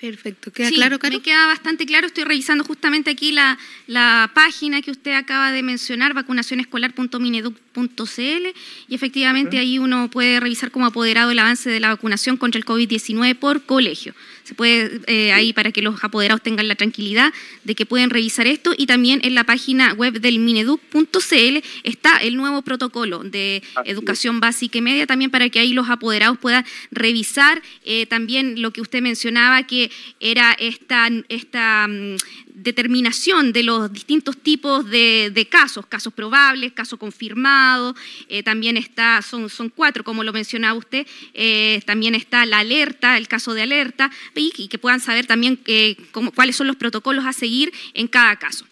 Perfecto, 0.00 0.52
¿queda 0.52 0.70
claro, 0.70 1.00
Caro? 1.00 1.16
Me 1.16 1.22
queda 1.22 1.46
bastante 1.46 1.84
claro, 1.84 2.06
estoy 2.06 2.22
revisando 2.22 2.62
justamente 2.62 3.10
aquí 3.10 3.32
la, 3.32 3.58
la 3.88 4.30
página 4.32 4.80
que 4.80 4.92
usted 4.92 5.14
acaba 5.14 5.50
de 5.50 5.64
mencionar, 5.64 6.14
vacunacionescolar.mineduc.cl, 6.14 8.46
y 8.88 8.94
efectivamente 8.94 9.58
ahí 9.58 9.80
uno 9.80 10.08
puede 10.08 10.38
revisar 10.38 10.70
como 10.70 10.86
apoderado 10.86 11.32
el 11.32 11.38
avance 11.40 11.68
de 11.68 11.80
la 11.80 11.88
vacunación 11.88 12.36
contra 12.36 12.60
el 12.60 12.64
COVID-19 12.64 13.34
por 13.34 13.64
colegio. 13.64 14.14
Se 14.48 14.54
puede 14.54 15.02
eh, 15.08 15.30
ahí 15.30 15.52
para 15.52 15.72
que 15.72 15.82
los 15.82 16.02
apoderados 16.02 16.40
tengan 16.40 16.68
la 16.68 16.74
tranquilidad 16.74 17.34
de 17.64 17.74
que 17.74 17.84
pueden 17.84 18.08
revisar 18.08 18.46
esto, 18.46 18.72
y 18.74 18.86
también 18.86 19.20
en 19.22 19.34
la 19.34 19.44
página 19.44 19.92
web 19.92 20.22
del 20.22 20.38
mineduc.cl 20.38 21.58
está 21.82 22.16
el 22.16 22.34
nuevo 22.34 22.62
protocolo 22.62 23.18
de 23.18 23.62
educación 23.84 24.40
básica 24.40 24.78
y 24.78 24.80
media, 24.80 25.06
también 25.06 25.30
para 25.30 25.50
que 25.50 25.58
ahí 25.58 25.74
los 25.74 25.90
apoderados 25.90 26.38
puedan 26.38 26.64
revisar 26.90 27.60
eh, 27.84 28.06
también 28.06 28.62
lo 28.62 28.70
que 28.70 28.80
usted 28.80 29.02
mencionaba, 29.02 29.64
que 29.64 29.90
era 30.18 30.52
esta, 30.58 31.10
esta 31.28 31.86
mm, 31.86 32.16
determinación 32.62 33.52
de 33.52 33.62
los 33.62 33.92
distintos 33.92 34.36
tipos 34.36 34.88
de, 34.90 35.46
casos, 35.50 35.86
casos 35.86 36.12
probables, 36.12 36.72
casos 36.72 36.98
confirmados, 36.98 37.94
eh, 38.28 38.42
también 38.42 38.76
está, 38.76 39.22
son, 39.22 39.48
cuatro, 39.74 40.04
como 40.04 40.24
lo 40.24 40.32
mencionaba 40.32 40.78
usted, 40.78 41.06
eh, 41.34 41.80
también 41.86 42.14
está 42.14 42.44
la 42.46 42.60
alerta, 42.60 43.16
el 43.16 43.28
caso 43.28 43.54
de 43.54 43.62
alerta, 43.62 44.10
y, 44.34 44.68
que 44.68 44.78
puedan 44.78 45.00
saber 45.00 45.26
también 45.26 45.58
eh, 45.66 45.96
cuáles 46.34 46.56
son 46.56 46.66
los 46.66 46.76
protocolos 46.76 47.24
a 47.26 47.32
seguir 47.32 47.72
en 47.94 48.08
cada 48.08 48.36
caso. 48.36 48.66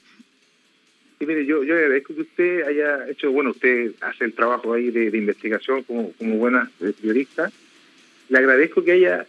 Sí, 1.18 1.24
mire, 1.24 1.46
yo, 1.46 1.64
yo 1.64 1.74
agradezco 1.74 2.14
que 2.14 2.22
usted 2.22 2.66
haya 2.66 3.08
hecho, 3.08 3.30
bueno, 3.30 3.50
usted 3.50 3.92
hace 4.00 4.24
el 4.24 4.34
trabajo 4.34 4.74
ahí 4.74 4.90
de, 4.90 5.16
investigación 5.16 5.82
como, 5.84 6.12
como 6.12 6.36
buena 6.36 6.70
periodista, 6.78 7.50
le 8.28 8.38
agradezco 8.38 8.84
que 8.84 8.92
haya 8.92 9.26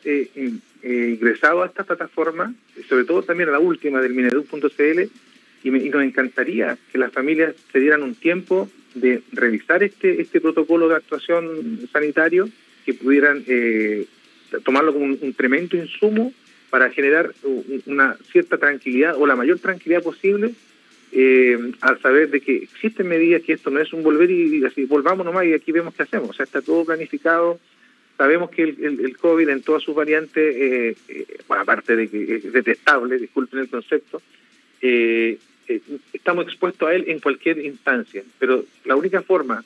eh, 0.87 1.03
eh, 1.03 1.09
ingresado 1.09 1.63
a 1.63 1.65
esta 1.65 1.83
plataforma, 1.83 2.53
sobre 2.87 3.03
todo 3.03 3.21
también 3.21 3.49
a 3.49 3.53
la 3.53 3.59
última 3.59 4.01
del 4.01 4.13
mineduc.cl, 4.13 5.01
y, 5.63 5.67
y, 5.69 5.89
nos 5.89 6.03
encantaría 6.03 6.77
que 6.91 6.97
las 6.97 7.11
familias 7.11 7.55
se 7.71 7.79
dieran 7.79 8.03
un 8.03 8.15
tiempo 8.15 8.69
de 8.95 9.21
revisar 9.33 9.83
este, 9.83 10.21
este 10.21 10.39
protocolo 10.39 10.87
de 10.87 10.95
actuación 10.95 11.87
sanitario, 11.91 12.47
que 12.85 12.93
pudieran 12.93 13.43
eh, 13.47 14.05
tomarlo 14.63 14.93
como 14.93 15.05
un, 15.05 15.33
tremendo 15.33 15.75
insumo 15.75 16.31
para 16.69 16.89
generar 16.89 17.33
una 17.85 18.15
cierta 18.31 18.57
tranquilidad 18.57 19.15
o 19.17 19.27
la 19.27 19.35
mayor 19.35 19.59
tranquilidad 19.59 20.03
posible 20.03 20.53
al 21.81 22.01
saber 22.01 22.29
de 22.29 22.39
que 22.41 22.57
existen 22.57 23.07
medidas 23.07 23.41
que 23.41 23.53
esto 23.53 23.69
no 23.69 23.79
es 23.79 23.91
un 23.91 24.03
volver 24.03 24.29
y, 24.29 24.57
y 24.57 24.65
así 24.65 24.85
volvamos 24.85 25.25
nomás 25.25 25.45
y 25.45 25.53
aquí 25.53 25.71
vemos 25.71 25.93
qué 25.95 26.03
hacemos. 26.03 26.29
O 26.29 26.33
sea, 26.33 26.45
está 26.45 26.61
todo 26.61 26.85
planificado, 26.85 27.59
Sabemos 28.17 28.49
que 28.49 28.63
el, 28.63 29.15
COVID 29.17 29.47
en 29.47 29.61
todas 29.61 29.83
sus 29.83 29.93
variantes, 29.93 30.55
eh, 30.55 30.95
eh, 31.07 31.37
bueno, 31.47 31.61
aparte 31.61 31.95
de 31.95 32.07
que 32.07 32.35
es 32.37 32.51
detestable, 32.51 33.19
disculpen 33.19 33.59
el 33.59 33.69
concepto, 33.69 34.23
eh, 34.81 35.37
estamos 36.11 36.45
expuestos 36.47 36.89
a 36.89 36.95
él 36.95 37.05
en 37.07 37.19
cualquier 37.19 37.59
instancia, 37.59 38.23
pero 38.39 38.65
la 38.85 38.95
única 38.95 39.21
forma 39.21 39.63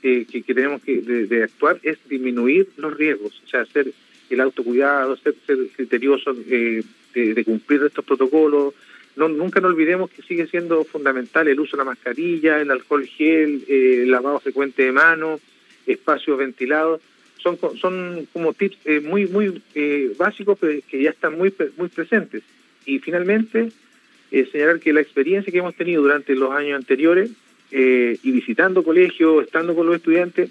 que, 0.00 0.26
tenemos 0.44 0.82
que 0.82 1.00
de, 1.00 1.44
actuar 1.44 1.78
es 1.84 1.96
disminuir 2.08 2.70
los 2.76 2.96
riesgos, 2.96 3.40
o 3.44 3.48
sea, 3.48 3.60
hacer 3.60 3.92
el 4.30 4.40
autocuidado, 4.40 5.16
ser, 5.18 5.36
ser 5.46 5.58
criterioso 5.76 6.34
de, 6.34 6.84
cumplir 7.44 7.84
estos 7.84 8.04
protocolos. 8.04 8.74
No, 9.14 9.28
nunca 9.28 9.60
nos 9.60 9.72
olvidemos 9.72 10.10
que 10.10 10.22
sigue 10.22 10.48
siendo 10.48 10.82
fundamental 10.84 11.46
el 11.46 11.60
uso 11.60 11.76
de 11.76 11.82
la 11.82 11.90
mascarilla, 11.90 12.60
el 12.60 12.70
alcohol 12.72 13.06
gel, 13.06 13.62
el 13.68 14.10
lavado 14.10 14.40
frecuente 14.40 14.82
de 14.82 14.90
manos, 14.90 15.40
espacios 15.86 16.36
ventilados 16.36 17.00
son, 17.42 17.58
son 17.78 18.28
como 18.32 18.52
tips 18.54 18.78
eh, 18.84 19.00
muy 19.00 19.26
muy 19.26 19.62
eh, 19.74 20.12
básicos 20.16 20.58
que, 20.58 21.02
ya 21.02 21.10
están 21.10 21.36
muy, 21.36 21.52
muy 21.76 21.88
presentes. 21.88 22.42
Y 22.86 22.98
finalmente, 22.98 23.68
eh, 24.30 24.48
señalar 24.50 24.80
que 24.80 24.92
la 24.92 25.00
experiencia 25.00 25.52
que 25.52 25.58
hemos 25.58 25.74
tenido 25.74 26.02
durante 26.02 26.34
los 26.34 26.50
años 26.52 26.76
anteriores 26.76 27.30
y 27.74 28.30
visitando 28.30 28.82
colegios, 28.82 29.46
estando 29.46 29.74
con 29.74 29.86
los 29.86 29.96
estudiantes, 29.96 30.50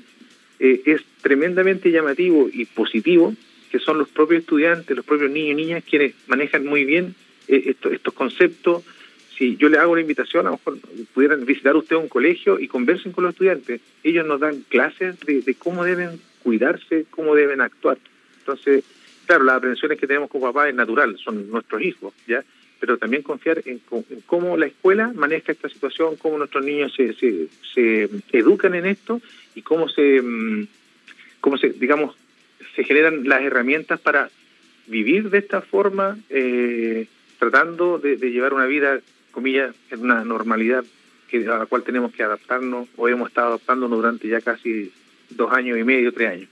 es 0.58 1.04
tremendamente 1.21 1.91
llamativo 1.91 2.49
y 2.51 2.65
positivo, 2.65 3.36
que 3.69 3.77
son 3.77 3.99
los 3.99 4.10
propios 4.10 4.39
estudiantes, 4.41 4.97
los 4.97 5.06
propios 5.06 5.30
niños 5.30 5.51
y 5.51 5.54
niñas 5.54 5.84
quienes 5.88 6.15
manejan 6.25 6.65
muy 6.65 6.84
bien 6.84 7.13
estos, 7.47 8.13
conceptos. 8.15 8.84
Si 9.38 9.56
yo 9.58 9.69
le 9.69 9.77
hago 9.77 9.93
la 9.93 10.01
invitación, 10.01 10.47
a 10.47 10.49
lo 10.49 10.58
mejor 10.58 10.80
pudieran 11.13 11.45
visitar 11.45 11.75
usted 11.75 11.95
un 11.95 12.08
colegio 12.08 12.60
y 12.60 12.67
conversen 12.67 13.12
con 13.12 13.25
los 13.25 13.34
estudiantes. 13.34 13.82
Ellos 14.04 14.25
nos 14.25 14.39
dan 14.39 14.62
clases 14.67 15.19
de, 15.19 15.43
de 15.43 15.54
cómo 15.54 15.84
deben 15.84 16.19
cuidarse, 16.43 17.06
cómo 17.10 17.36
deben 17.36 17.62
actuar. 17.62 17.97
Entonces, 18.39 18.84
claro, 19.25 19.43
las 19.43 19.58
aprensiones 19.58 19.99
que 19.99 20.08
tenemos 20.08 20.30
como 20.30 20.47
papás 20.47 20.69
es 20.69 20.75
natural, 20.75 21.17
son 21.17 21.49
nuestros 21.49 21.82
hijos, 21.82 22.13
¿ya? 22.27 22.43
Pero 22.80 22.97
también 22.97 23.21
confiar 23.21 23.62
en, 23.65 23.82
cómo 24.25 24.58
la 24.58 24.65
escuela 24.65 25.12
maneja 25.13 25.51
esta 25.51 25.69
situación, 25.69 26.15
cómo 26.15 26.38
nuestros 26.38 26.65
niños 26.65 26.93
se, 26.95 27.13
se, 27.13 28.10
educan 28.32 28.73
en 28.75 28.88
esto 28.88 29.21
y 29.54 29.62
cómo 29.62 29.88
se, 29.88 30.21
mm, 30.21 30.67
cómo 31.39 31.58
se, 31.58 31.69
digamos, 31.69 32.15
se 32.75 32.84
generan 32.84 33.27
las 33.27 33.41
herramientas 33.41 33.99
para 33.99 34.30
vivir 34.88 35.30
de 35.30 35.38
esta 35.38 35.62
forma, 35.62 36.17
eh, 36.30 37.08
tratando 37.39 37.99
de, 37.99 38.17
llevar 38.17 38.54
una 38.54 38.65
vida, 38.65 38.99
comillas, 39.32 39.75
en 39.89 40.01
una 40.01 40.23
normalidad 40.23 40.84
que, 41.27 41.47
a 41.47 41.60
la 41.60 41.65
cual 41.67 41.84
tenemos 41.84 42.12
que 42.12 42.23
adaptarnos 42.23 42.88
o 42.97 43.08
hemos 43.08 43.30
estado 43.30 43.49
adaptándonos 43.49 43.97
durante 43.97 44.27
ya 44.27 44.41
casi 44.41 44.91
dos 45.35 45.51
años 45.51 45.77
y 45.77 45.83
medio, 45.83 46.13
tres 46.13 46.29
años. 46.29 46.49